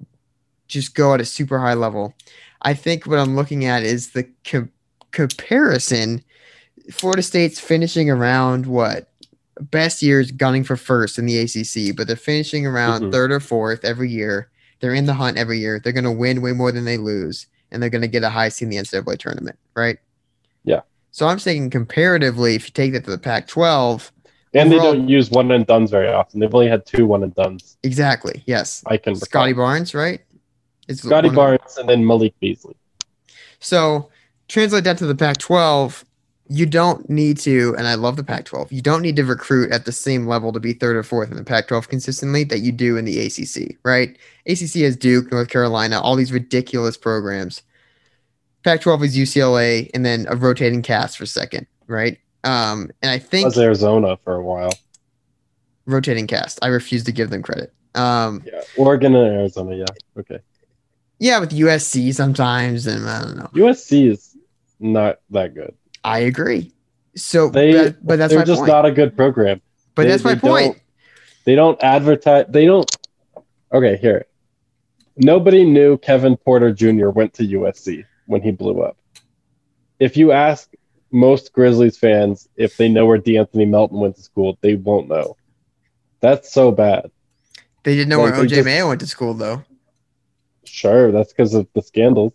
[0.69, 2.15] just go at a super high level
[2.63, 4.69] i think what i'm looking at is the co-
[5.11, 6.23] comparison,
[6.91, 9.11] Florida State's finishing around what
[9.61, 13.13] best years gunning for first in the ACC, but they're finishing around Mhm.
[13.13, 14.49] third or fourth every year.
[14.81, 15.79] They're in the hunt every year.
[15.79, 18.31] They're going to win way more than they lose, and they're going to get a
[18.31, 19.99] high seed in the NCAA tournament, right?
[20.65, 20.81] Yeah.
[21.11, 24.11] So I'm saying comparatively, if you take that to the Pac-12,
[24.55, 26.39] And Overall- they don't use one and dones very often.
[26.41, 27.77] They've only had two one and dones.
[27.83, 29.17] exactly, yes, I can.
[29.17, 30.21] Scottie Barnes, right?
[30.87, 32.77] It's Scottie Barnes and then Malik Beasley.
[33.59, 34.11] So
[34.49, 36.05] translate that to the Pac-12.
[36.49, 38.71] You don't need to, and I love the Pac-12.
[38.71, 41.39] You don't need to recruit at the same level to be third or fourth in
[41.39, 44.19] the Pac-12 consistently that you do in the ACC, right?
[44.47, 47.63] ACC has Duke, North Carolina, all these ridiculous programs.
[48.63, 52.19] Pac-12 is UCLA, and then a rotating cast for second, right?
[52.45, 54.71] Um, and I think Was Arizona for a while.
[55.87, 56.59] rotating cast.
[56.63, 57.73] I refuse to give them credit.
[57.95, 59.77] Um, Yeah, Oregon and Arizona.
[59.77, 59.85] Yeah,
[60.19, 60.41] okay.
[61.19, 63.51] yeah, with USC sometimes, and I don't know.
[63.55, 64.37] USC is
[64.79, 65.75] not that good.
[66.05, 66.73] I agree.
[67.17, 68.69] So, They, but, but that's they're just point.
[68.73, 69.61] not a good program.
[69.95, 70.79] but they- that's my point.
[71.45, 72.47] They don't advertise.
[72.49, 72.91] They don't.
[73.73, 74.27] Okay, here.
[75.17, 77.11] Nobody knew Kevin Porter Jr.
[77.11, 78.97] went to USC when he blew up.
[80.01, 80.71] If you ask
[81.13, 85.37] most Grizzlies fans if they know where De'Anthony Melton went to school, they won't know.
[86.21, 87.11] That's so bad.
[87.85, 89.63] They didn't know Like, where OJ just- Mayo went to school, though.
[90.65, 92.33] Sure, that's because of the scandals.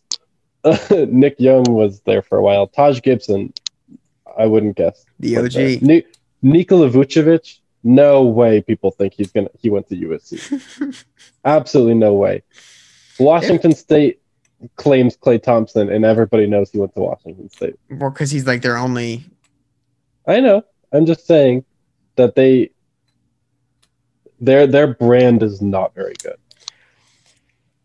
[0.92, 2.68] Nick Young was there for a while.
[2.68, 3.54] Taj Gibson,
[4.40, 5.06] I wouldn't guess.
[5.20, 5.44] The there.
[5.44, 5.82] Uh, OG.
[5.82, 6.06] Ni-
[6.42, 11.06] Nikola Vucevic, no way people think he's gonna he went to USC.
[11.46, 12.44] Absolutely no way.
[13.20, 14.22] Washington State
[14.78, 17.76] claims Klay Thompson, and everybody knows he went to Washington State.
[17.90, 19.26] well, because he's like their only.
[20.28, 20.64] I know.
[20.92, 21.66] I'm just saying
[22.16, 22.72] that they
[24.40, 26.38] their their brand is not very good.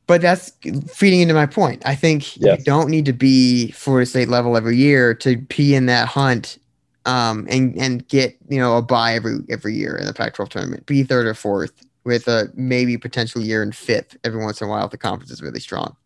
[0.07, 0.53] But that's
[0.93, 1.83] feeding into my point.
[1.87, 2.59] I think Yes.
[2.59, 6.59] you don't need to be Florida State level every year to be in that hunt,
[7.07, 10.85] um, and and get you know a buy every every year in the Pac-12 tournament.
[10.87, 11.73] Be third or fourth
[12.05, 15.31] with a maybe potential year in fifth every once in a while if the conference
[15.31, 15.97] is really strong.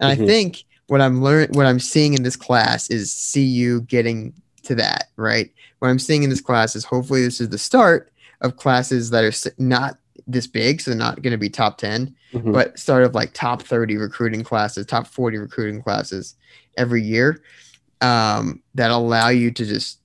[0.00, 0.26] And I Mhm.
[0.26, 4.32] think what I'm learning, what I'm seeing in this class is CU getting
[4.64, 5.50] to that right.
[5.78, 8.10] What I'm seeing in this class is hopefully this is the start
[8.40, 9.98] of classes that are not
[10.32, 12.52] this big, so they're not going to be top ten, Mhm.
[12.52, 16.34] but sort of like top 30 recruiting classes, top 40 recruiting classes
[16.76, 17.42] every year
[18.00, 19.98] um, that allow you to just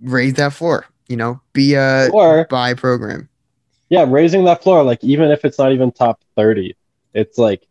[0.00, 3.28] raise that floor, you know, be a Or buy program.
[3.88, 6.74] yeah, raising that floor, like even if it's not even top thirty,
[7.14, 7.66] it's like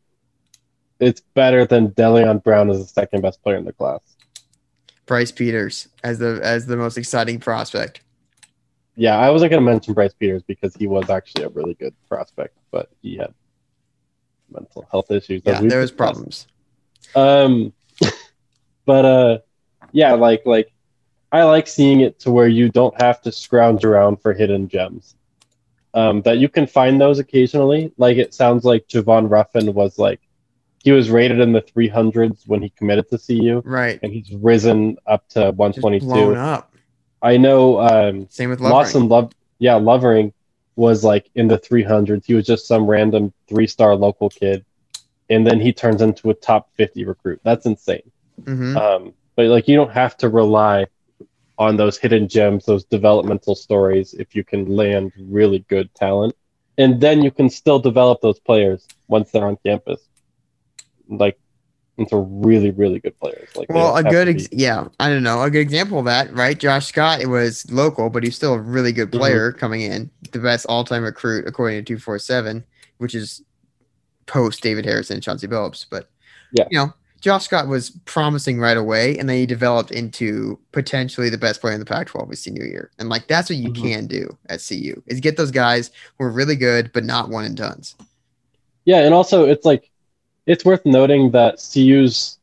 [0.99, 3.99] it's better than Deleon Brown as the second best player in the class.
[5.05, 8.01] Bryce Peters as the as the most exciting prospect.
[8.95, 12.57] Yeah, I wasn't gonna mention Bryce Peters because he was actually a really good prospect,
[12.71, 13.33] but he had
[14.49, 15.41] mental health issues.
[15.45, 16.47] Yeah, there was problems.
[17.15, 17.73] Um,
[18.85, 19.37] but uh,
[19.91, 20.71] yeah, like like
[21.31, 25.15] I like seeing it to where you don't have to scrounge around for hidden gems.
[25.93, 27.91] Um, that you can find those occasionally.
[27.97, 30.19] Like it sounds like Javon Ruffin was like
[30.83, 33.99] he was rated in the 300s when he committed to CU, Right.
[34.03, 36.35] and he's risen up to Just blown 122.
[36.35, 36.74] up.
[37.25, 39.09] I know um, Same with Lawson Lovering.
[39.09, 40.31] Love, yeah, Lovering
[40.75, 42.23] was like in the 300s.
[42.25, 44.63] He was just some random three star local kid,
[45.29, 47.41] and then he turns into a top 50 recruit.
[47.43, 48.11] That's insane.
[48.43, 50.85] hmm Um, but like you don't have to rely
[51.57, 56.35] on those hidden gems, those developmental stories, if you can land really good talent,
[56.77, 60.01] and then you can still develop those players once they're on campus,
[61.07, 61.39] like
[61.97, 63.49] into really really good players.
[63.55, 66.57] Like Well, a good, ex- yeah, I don't know, a good example of that, right?
[66.57, 69.17] Josh Scott, it was local, but he's still a really good Mhm.
[69.17, 72.63] player coming in, the best all-time recruit according to two four seven,
[72.97, 73.41] which is
[74.25, 75.85] post David Harrison and Chauncey Billups.
[75.89, 76.09] But
[76.51, 76.65] Yeah.
[76.69, 81.37] you know, Josh Scott was promising right away, and then he developed into potentially the
[81.37, 83.81] best player in the Pac-12 his senior year, and like that's what you Mhm.
[83.81, 87.45] can do at CU is get those guys who are really good but not one
[87.45, 87.95] and done's.
[88.83, 89.89] Yeah, and also it's like
[90.45, 92.37] it's worth noting that CU's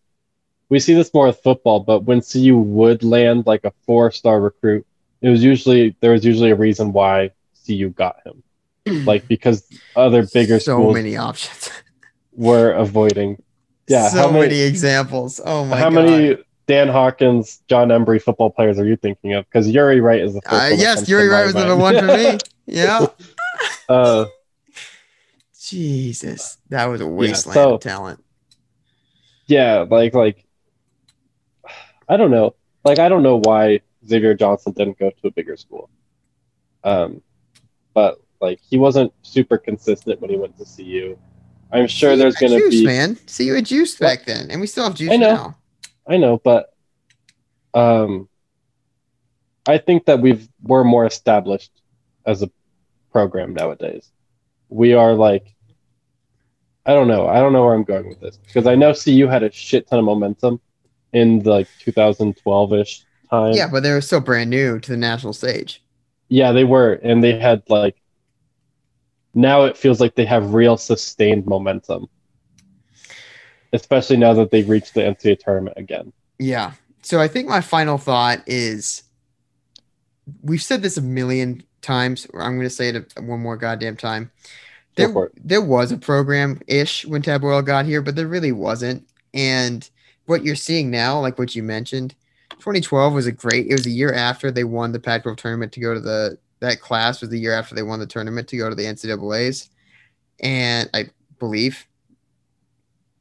[0.69, 4.41] we see this more with football, but when CU would land like a four star
[4.41, 4.87] recruit,
[5.21, 7.31] it was usually there was usually a reason why
[7.67, 8.43] CU got him.
[9.07, 11.71] Like because other bigger so schools many options,
[12.33, 13.41] were avoiding.
[13.87, 15.41] Yeah, so how many, many examples.
[15.45, 15.79] Oh my god.
[15.79, 15.95] how god.
[15.95, 16.37] many
[16.67, 19.45] Dan Hawkins, Jon Embree football players are you thinking of?
[19.45, 20.55] Because Yuri Wright is the first.
[20.55, 22.39] Uh, one yes, Yuri Wright was the one for me.
[22.65, 23.07] Yeah.
[23.89, 24.25] uh,
[25.73, 28.23] Jesus, that was a wasteland so- of talent.
[29.47, 30.45] yeah, like like
[32.09, 32.55] I don't know.
[32.85, 35.89] Like I don't know why Xavier Johnson didn't go to a bigger school.
[36.85, 37.23] Um
[37.95, 41.17] but like he wasn't super consistent when he went to CU.
[41.73, 43.17] I'm sure there's gonna juice, be man.
[43.27, 45.35] See you had juice back then, and we still have juice I know.
[45.35, 45.57] now.
[46.07, 46.69] I know, but
[47.75, 48.29] Um,
[49.67, 51.71] I think that we've we're more established
[52.27, 52.51] as a
[53.13, 54.11] program nowadays.
[54.69, 55.55] We are like,
[56.85, 57.29] I don't know.
[57.29, 59.87] I don't know where I'm going with this because I know CU had a shit
[59.89, 60.61] ton of momentum
[61.13, 63.53] in the like 2012 ish time.
[63.53, 65.83] Yeah, but they were still brand new to the national stage.
[66.29, 67.97] Yeah, they were, and they had like.
[69.35, 72.09] Now it feels like they have real sustained momentum,
[73.73, 76.13] especially now that they've reached the NCAA tournament again.
[76.39, 76.73] Yeah.
[77.01, 79.05] So I think my final thought is
[80.43, 82.27] we've said this a million times.
[82.35, 84.31] Or I'm going to say it one more goddamn time.
[84.95, 89.09] There, there was a program ish when Tad Boyle got here, but there really wasn't.
[89.33, 89.89] And
[90.27, 92.15] what you're seeing now, like what you mentioned,
[92.51, 93.67] 2012 was a great.
[93.69, 96.39] It was a year after they won the Pac-12 tournament to go to the.
[96.61, 99.69] That class was the year after they won the tournament to go to the NCAA's,
[100.41, 101.07] and I
[101.41, 101.87] believe.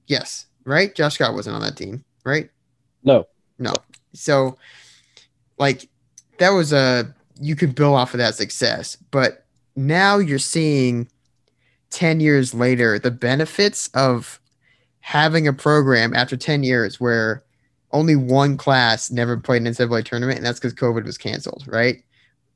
[0.05, 0.93] Yes, right.
[0.93, 2.51] Josh Scott wasn't on that team, right?
[3.03, 3.73] No, No.
[4.13, 4.57] So,
[5.57, 5.89] like,
[6.37, 9.45] that was a you could build off of that success, but
[9.75, 11.09] now you're seeing
[11.91, 14.39] 10 years later the benefits of
[15.01, 17.43] having a program after 10 years where
[17.91, 22.03] only one class never played an NCAA tournament, and that's because COVID was canceled, right?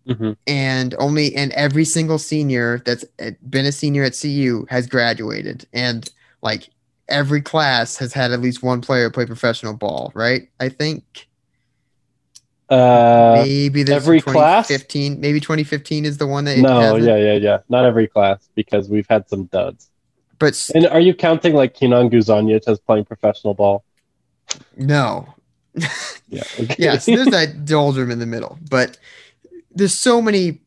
[0.08, 3.04] hmm and only and every single senior that's
[3.50, 6.10] been a senior at CU has graduated and
[6.44, 6.70] like
[7.08, 11.28] every class has had at least one player play professional ball right i think
[12.70, 14.68] uh, maybe there's every class?
[14.68, 17.58] 2015 maybe 2015 is the one that no, yeah, yeah, yeah.
[17.70, 19.90] Not every class because we've had some duds.
[20.40, 23.84] but s- And are you counting like Kenan Guzanic as playing professional ball?
[24.78, 25.34] no
[26.30, 26.44] Yeah.
[26.60, 26.76] Okay.
[26.80, 28.98] yeah so there's that doldrum in the middle but
[29.72, 30.60] there's so many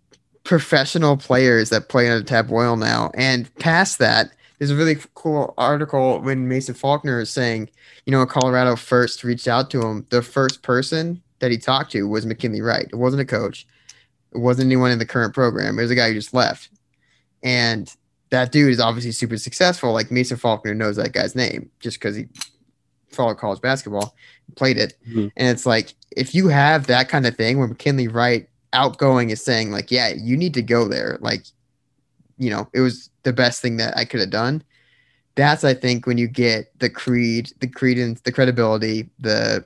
[0.45, 5.55] professional players that play under Tad Boyle now and past that there's a really cool
[5.59, 7.69] article when mason faulkner is saying
[8.07, 12.03] you know colorado first reached out to him the first person that he talked to
[12.09, 13.67] was mckinley wright it wasn't a coach
[14.33, 16.71] it wasn't anyone in the current program it was a guy who just left
[17.43, 17.95] and
[18.31, 22.17] that dude is obviously super successful like mason faulkner knows that guy's name just because
[22.17, 22.27] he
[23.11, 24.15] followed college basketball
[24.57, 25.31] played it Mhm.
[25.37, 29.43] and it's like if you have that kind of thing where McKinley Wright outgoing is
[29.45, 31.17] saying like, yeah, you need to go there.
[31.21, 31.45] Like,
[32.39, 34.63] you know, it was the best thing that I could have done.
[35.37, 39.65] That's I think when you get the creed, the credence, the credibility, the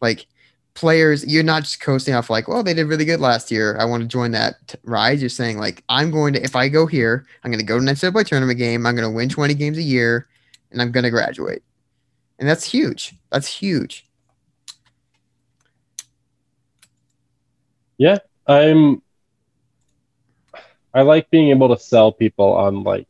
[0.00, 0.26] like
[0.74, 3.76] players, you're not just coasting off like, well, they did really good last year.
[3.78, 5.20] I want to join that rise.
[5.20, 7.86] You're saying like, I'm going to if I go here, I'm going to go to
[7.86, 8.86] an NCAA tournament game.
[8.86, 10.28] I'm going to win 20 games a year,
[10.70, 11.62] and I'm going to graduate.
[12.38, 13.14] And that's huge.
[13.30, 14.06] That's huge.
[17.98, 18.18] Yeah.
[18.46, 19.02] I'm
[20.92, 23.06] I like being able to sell people on like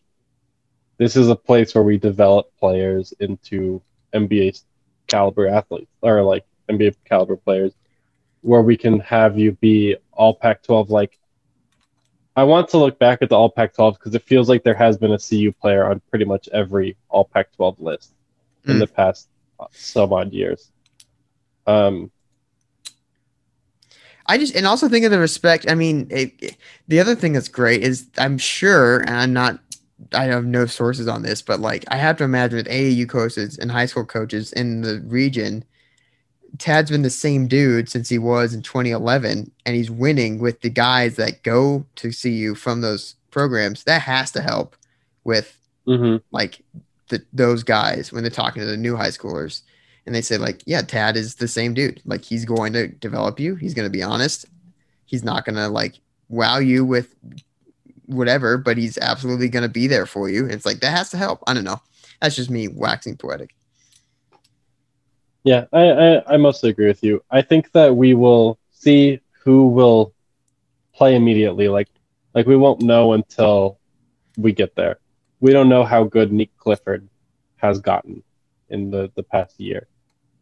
[0.98, 3.80] this is a place where we develop players into
[4.12, 4.62] NBA
[5.06, 7.72] caliber athletes or like NBA caliber players
[8.42, 11.18] where we can have you be all Pac 12 like
[12.36, 14.74] I want to look back at the all Pac 12 because it feels like there
[14.74, 18.14] has been a CU player on pretty much every all Pac 12 list
[18.66, 18.80] in Mm.
[18.80, 19.28] the past
[19.72, 20.70] some odd years.
[21.66, 22.10] Um,
[24.26, 25.66] I just and also think of the respect.
[25.68, 26.56] I mean, it, it-
[26.88, 29.60] the other thing that's great is I'm sure, and I'm not,
[30.14, 33.58] I have no sources on this, but like I have to imagine that AAU coaches
[33.58, 35.64] and high school coaches in the region,
[36.58, 40.70] Tad's been the same dude since he was in 2011, and he's winning with the
[40.70, 43.84] guys that go to CU from those programs.
[43.84, 44.76] That has to help
[45.24, 46.22] with mhm.
[46.32, 46.62] like
[47.08, 49.62] the, those guys when they're talking to the new high schoolers.
[50.06, 52.00] And they say like yeah tad is the same dude.
[52.04, 53.54] Like he's going to develop you.
[53.54, 54.46] He's going to be honest.
[55.04, 57.14] He's not going to like wow you with
[58.06, 60.44] whatever but he's absolutely going to be there for you.
[60.44, 61.42] And it's like that has to help.
[61.46, 61.80] I don't know.
[62.20, 63.54] That's just me waxing poetic
[65.42, 67.22] Yeah, I, I, I mostly agree with you.
[67.30, 70.12] I think that we will see who will
[70.94, 71.68] play immediately.
[71.68, 71.88] Like
[72.34, 73.78] like we won't know until
[74.36, 74.98] we get there.
[75.40, 77.08] We don't know how good Nique Clifford
[77.56, 78.22] has gotten
[78.68, 79.88] in the, the past year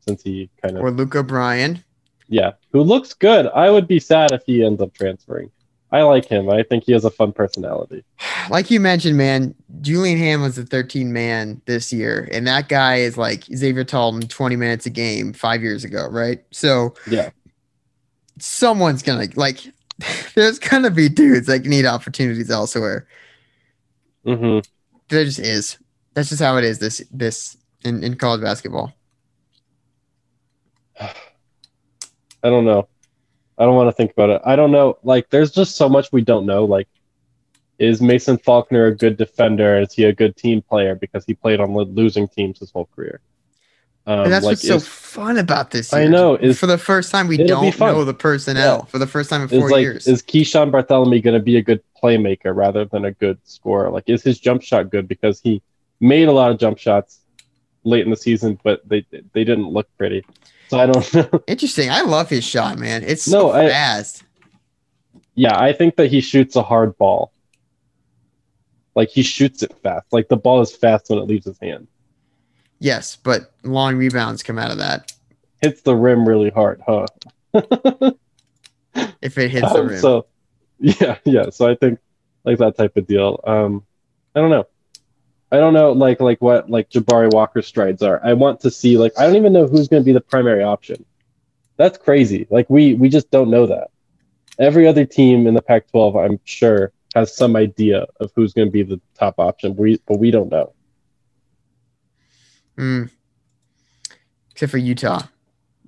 [0.07, 1.83] since he kind of or luke o'brien
[2.29, 3.47] yeah, who looks good.
[3.47, 5.51] I would be sad if he ends up transferring.
[5.91, 6.51] I like him.
[6.51, 8.05] I think he has a fun personality.
[8.51, 12.97] like you mentioned man julian Ham was the 13 man this year and that guy
[12.97, 17.29] is like xavier talton 20 minutes a game five years ago right so Yeah.
[18.39, 19.61] someone's gonna like
[20.35, 23.07] there's gonna be dudes that need opportunities elsewhere
[24.25, 24.61] hmm
[25.09, 25.77] there just is
[26.15, 28.93] that's just how it is this this in, in college basketball
[31.01, 32.89] I don't know.
[33.59, 34.41] I don't want to think about it.
[34.45, 34.99] I don't know.
[35.03, 36.65] Like, there's just so much we don't know.
[36.65, 36.89] Like,
[37.79, 39.81] is Mason Faulkner a good defender?
[39.81, 43.21] Is he a good team player because he played on losing teams his whole career?
[44.07, 45.93] Um, And that's like, what's so fun about this.
[45.93, 49.29] I know, is- for the first time we don't know the personnel for the first
[49.29, 50.07] time in four is like years.
[50.07, 53.91] is Keeshawn Barthelemy going to be a good playmaker rather than a good scorer?
[53.91, 55.61] Like, is his jump shot good because he
[56.01, 57.21] made a lot of jump shots
[57.85, 59.05] late in the season, but they
[59.35, 60.25] they didn't look pretty.
[60.69, 61.43] So I don't know.
[61.47, 61.91] Interesting.
[61.91, 63.03] I love his shot, man.
[63.05, 64.23] It's so No, I- fast.
[65.35, 67.33] yeah, I think that he shoots a hard ball.
[68.95, 70.07] Like he shoots it fast.
[70.13, 71.87] Like the ball is fast when it leaves his hand.
[72.81, 75.13] Yes, but long rebounds come out of that
[75.63, 77.07] Hits the rim really hard, huh?
[79.23, 80.01] if it hits the Um, rim.
[80.01, 80.27] So
[80.79, 81.51] yeah, yeah.
[81.51, 81.99] So I think
[82.45, 83.41] like that type of deal.
[83.45, 83.85] Um,
[84.35, 84.67] I don't know.
[85.51, 88.21] I don't know like like what like Jabari Walker strides are.
[88.25, 90.63] I want to see like I don't even know who's going to be the primary
[90.63, 91.05] option.
[91.77, 92.47] That's crazy.
[92.51, 93.89] Like we we just don't know that.
[94.59, 98.73] Every other team in the Pac-12, I'm sure, has some idea of who's going to
[98.73, 99.77] be the top option.
[99.77, 100.75] We but we don't know.
[102.77, 103.05] Hmm.
[104.51, 105.23] Except for Utah,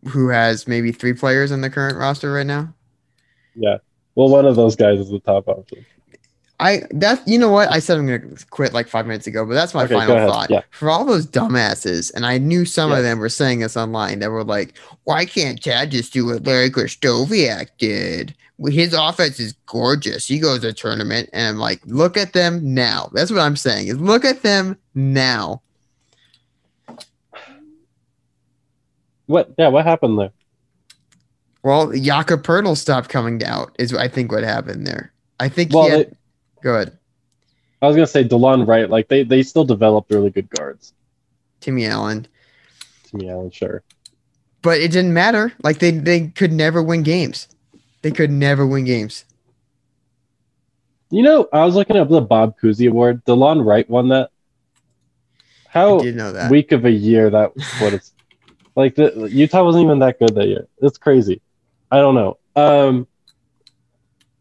[0.08, 2.72] who has maybe three players on the current roster right now.
[3.54, 3.78] Yeah.
[4.14, 5.84] Well, one of those guys is the top option.
[6.60, 9.54] I that you know what I said I'm gonna quit like five minutes ago, but
[9.54, 10.50] that's my Okay, final thought.
[10.50, 10.60] Yeah.
[10.70, 12.98] For all those dumbasses, and I knew some Yeah.
[12.98, 16.44] of them were saying this online that were like, "Why can't Chad just do what
[16.46, 18.34] Larry Krystkowiak did?
[18.68, 20.26] His offense is gorgeous.
[20.28, 23.08] He goes to a tournament, and I'm like, look at them now.
[23.14, 23.88] That's what I'm saying.
[23.88, 25.62] Is look at them now.
[29.26, 29.50] What?
[29.58, 29.68] Yeah.
[29.68, 30.32] What happened there?
[31.62, 33.74] Well, Jakob Poeltl stopped coming out.
[33.78, 35.12] Is I think what happened there.
[35.38, 36.16] I think Well, he had, they-
[36.62, 36.96] good.
[37.82, 38.88] I was gonna say Delon Wright.
[38.90, 40.92] Like they they still developed really good guards.
[41.60, 42.26] Timmy Allen.
[43.04, 43.82] Timmy Allen, sure.
[44.62, 45.52] but it didn't matter.
[45.62, 47.48] Like they they could never win games.
[48.02, 49.24] They could never win games.
[51.10, 53.24] You know, I was looking up the Bob Cousy Award.
[53.24, 54.30] Delon Wright won that.
[55.74, 56.50] I How did know that.
[56.50, 58.12] week of a year that what it's
[58.76, 58.94] like.
[58.94, 60.66] The Utah wasn't even that good that year.
[60.82, 61.40] It's crazy.
[61.90, 62.38] I don't know.
[62.54, 63.06] Um,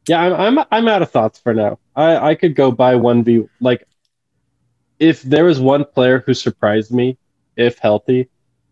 [0.09, 1.77] yeah, I'm I'm I'm out of thoughts for now.
[1.95, 3.85] I I could go by one v like.
[4.97, 7.17] If there was one player who surprised me,
[7.55, 8.27] if healthy,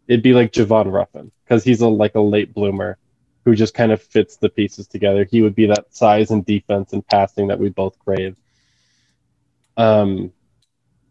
[0.07, 2.97] it'd be like Javon Ruffin because he's a like a late bloomer
[3.45, 5.25] who just kind of fits the pieces together.
[5.25, 8.35] He would be that size and defense and passing that we both crave.
[9.77, 10.33] Um,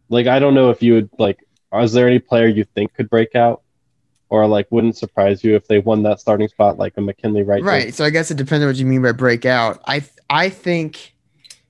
[0.09, 1.39] like I don't know if you would like.
[1.73, 3.63] Is there any player you think could break out,
[4.29, 7.59] or like wouldn't surprise you if they won that starting spot like a McKinley Wright?
[7.61, 7.65] did?
[7.65, 7.93] right.
[7.93, 9.81] So I guess it depends on what you mean by breakout.
[9.87, 11.13] I I think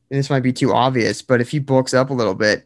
[0.09, 2.65] and this might be too obvious, but if he bulks up a little bit,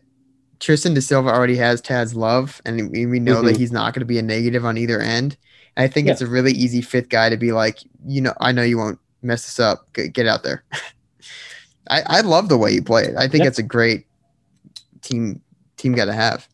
[0.60, 3.60] Tristan da Silva already has Tad's love, and we we know that Mhm.
[3.60, 5.36] he's not going to be a negative on either end.
[5.76, 6.14] I think Yeah.
[6.14, 9.00] it's a really easy fifth guy to be like, you know, I know you won't
[9.24, 9.92] mess this up.
[9.94, 10.64] Get, get out there.
[11.90, 13.16] I I love the way you play it.
[13.18, 13.48] I think Yeah.
[13.50, 14.06] it's a great
[15.02, 15.42] team
[15.78, 16.48] team got to have.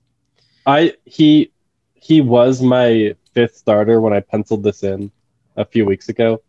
[0.65, 1.51] I he
[1.95, 5.11] he was my fifth starter when I penciled this in
[5.57, 6.41] a few weeks ago,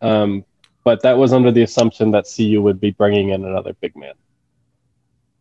[0.00, 0.46] um,
[0.82, 4.14] but that was under the assumption that CU would be bringing in another big man.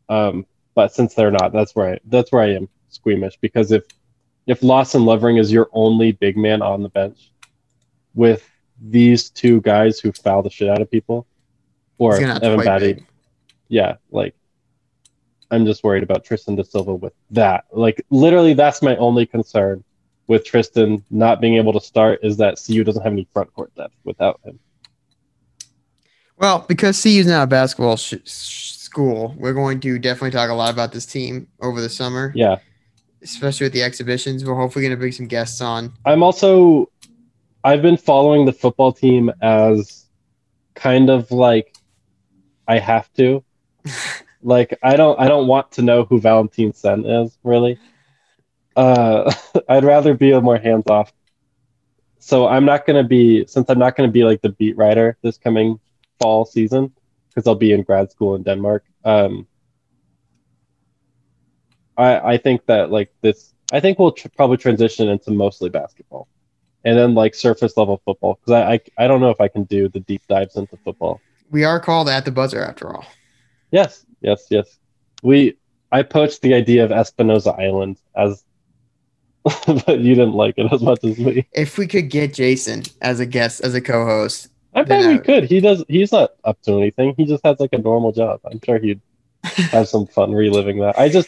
[0.09, 3.85] Um, but since they're not, that's where I, that's where I am squeamish because if
[4.47, 7.31] if Lawson Lovering is your only big man on the bench,
[8.13, 8.45] with
[8.81, 11.25] these two guys who foul the shit out of people,
[11.99, 13.05] or He's gonna have to Evan Battey, big.
[13.69, 14.35] yeah, like
[15.51, 17.63] I'm just worried about Tristan da Silva with that.
[17.71, 19.85] Like literally, that's my only concern
[20.27, 23.73] with Tristan not being able to start is that CU doesn't have any front court
[23.75, 24.59] depth without him.
[26.37, 30.53] Well, because CU's not a basketball sh- sh- school, we're going to definitely talk a
[30.53, 32.57] lot about this team over the summer, Yeah,
[33.21, 34.43] especially with the exhibitions.
[34.43, 35.93] We're hopefully going to bring some guests on.
[36.05, 36.89] I'm also
[37.63, 40.05] I've been following the football team as
[40.73, 41.75] kind of like
[42.67, 43.43] I have to.
[44.41, 47.79] like I don't I don't want to know who Valentin Senn is really.
[48.75, 49.31] Uh,
[49.69, 51.11] I'd rather be a more hands off.
[52.19, 55.37] So I'm not gonna be since I'm not gonna be like the beat writer this
[55.37, 55.79] coming
[56.19, 56.93] fall season
[57.29, 58.85] because I'll be in grad school in Denmark.
[59.03, 59.47] Um,
[61.97, 66.27] I I think that like this I think we'll tr- probably transition into mostly basketball
[66.83, 69.63] and then like surface level football because I, I I don't know if I can
[69.63, 71.21] do the deep dives into football.
[71.49, 73.05] We are called at the buzzer after all.
[73.71, 74.77] Yes, yes, yes.
[75.23, 75.57] We
[75.91, 78.43] I poached the idea of Espinosa Island as,
[79.85, 81.47] but you didn't like it as much as me.
[81.53, 85.17] If we could get Jason as a guest, as a co-host, I bet we I-
[85.17, 85.43] could.
[85.45, 85.83] He does.
[85.87, 87.15] He's not up to anything.
[87.17, 88.39] He just has like a normal job.
[88.49, 89.01] I'm sure he'd
[89.43, 90.97] have some fun reliving that.
[90.99, 91.27] I just,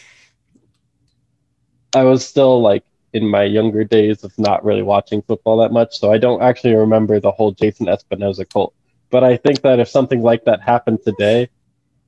[1.96, 2.84] I was still like
[3.14, 6.74] in my younger days of not really watching football that much, so I don't actually
[6.76, 8.74] remember the whole Jason Espinosa cult.
[9.10, 11.50] But I think that if something like that happened today,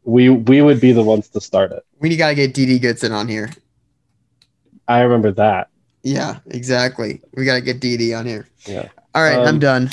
[0.04, 1.84] we we would be the ones to start it.
[2.00, 3.50] we got to get DD Goodson on here.
[4.88, 5.70] I remember that.
[6.06, 7.20] Yeah, exactly.
[7.36, 8.48] We gotta get DD on here.
[8.68, 8.90] Yeah.
[9.16, 9.90] All right, I'm Um, done.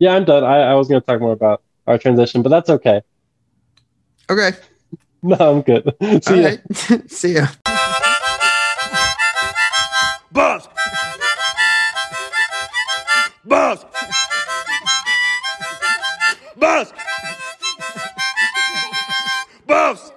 [0.00, 0.42] Yeah, I'm done.
[0.42, 3.00] I, I was going to talk more about our transition, but that's okay.
[4.28, 4.52] Okay.
[5.20, 5.82] No, I'm good.
[6.24, 6.48] See All ya.
[6.48, 7.10] right.
[7.10, 7.46] See ya.
[10.30, 10.68] Boss.
[13.44, 13.84] Boss.
[16.56, 16.92] Boss.
[19.66, 20.07] Boss.